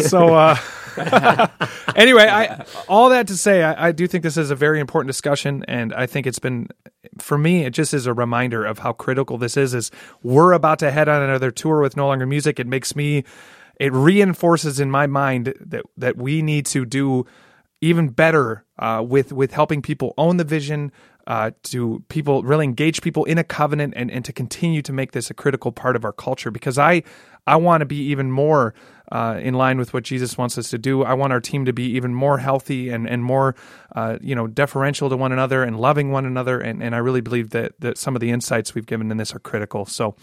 [0.08, 0.56] so uh,
[1.96, 5.08] anyway, I all that to say, I, I do think this is a very important
[5.08, 6.68] discussion, and I think it's been
[7.18, 7.64] for me.
[7.64, 9.74] It just is a reminder of how critical this is.
[9.74, 9.90] Is
[10.22, 12.60] we're about to head on another tour with No Longer Music.
[12.60, 13.24] It makes me.
[13.80, 17.26] It reinforces in my mind that that we need to do
[17.80, 20.92] even better uh, with with helping people own the vision,
[21.26, 25.12] uh, to people really engage people in a covenant and, and to continue to make
[25.12, 27.02] this a critical part of our culture because I
[27.46, 28.74] I want to be even more
[29.12, 31.02] uh, in line with what Jesus wants us to do.
[31.02, 33.54] I want our team to be even more healthy and and more
[33.94, 37.20] uh, you know deferential to one another and loving one another and, and I really
[37.20, 39.86] believe that that some of the insights we've given in this are critical.
[39.86, 40.16] So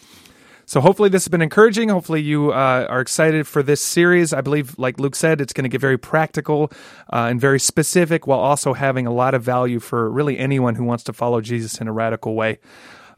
[0.66, 1.90] so hopefully this has been encouraging.
[1.90, 4.34] Hopefully you uh, are excited for this series.
[4.34, 6.72] I believe, like Luke said, it's going to get very practical
[7.12, 10.84] uh, and very specific, while also having a lot of value for really anyone who
[10.84, 12.60] wants to follow Jesus in a radical way.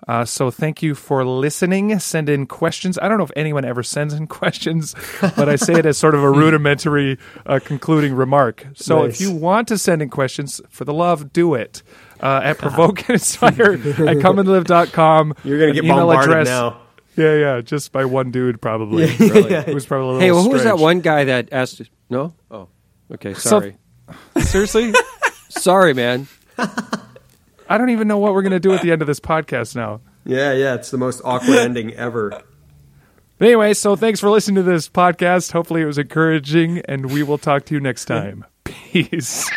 [0.08, 1.98] Uh, so thank you for listening.
[2.00, 3.00] Send in questions.
[3.02, 6.16] I don't know if anyone ever sends in questions, but I say it as sort
[6.16, 8.68] of a rudimentary uh, concluding remark.
[8.76, 9.16] So nice.
[9.16, 11.84] if you want to send in questions, for the love, do it.
[12.20, 15.36] Uh, at provoke and inspire at comeandlive.com.
[15.44, 16.82] You're going to get bombarded address, now.
[17.16, 19.06] Yeah, yeah, just by one dude probably.
[19.06, 19.52] Yeah, really.
[19.52, 19.64] yeah.
[19.68, 21.82] It was probably Hey, well, who was that one guy that asked?
[22.10, 22.34] No.
[22.50, 22.68] Oh,
[23.12, 23.34] okay.
[23.34, 23.78] Sorry.
[24.36, 24.94] So, seriously?
[25.50, 26.28] sorry, man.
[26.58, 30.02] I don't even know what we're gonna do at the end of this podcast now.
[30.26, 32.42] Yeah, yeah, it's the most awkward ending ever.
[33.38, 35.52] But anyway, so thanks for listening to this podcast.
[35.52, 38.46] Hopefully, it was encouraging, and we will talk to you next time.
[38.64, 39.50] Peace.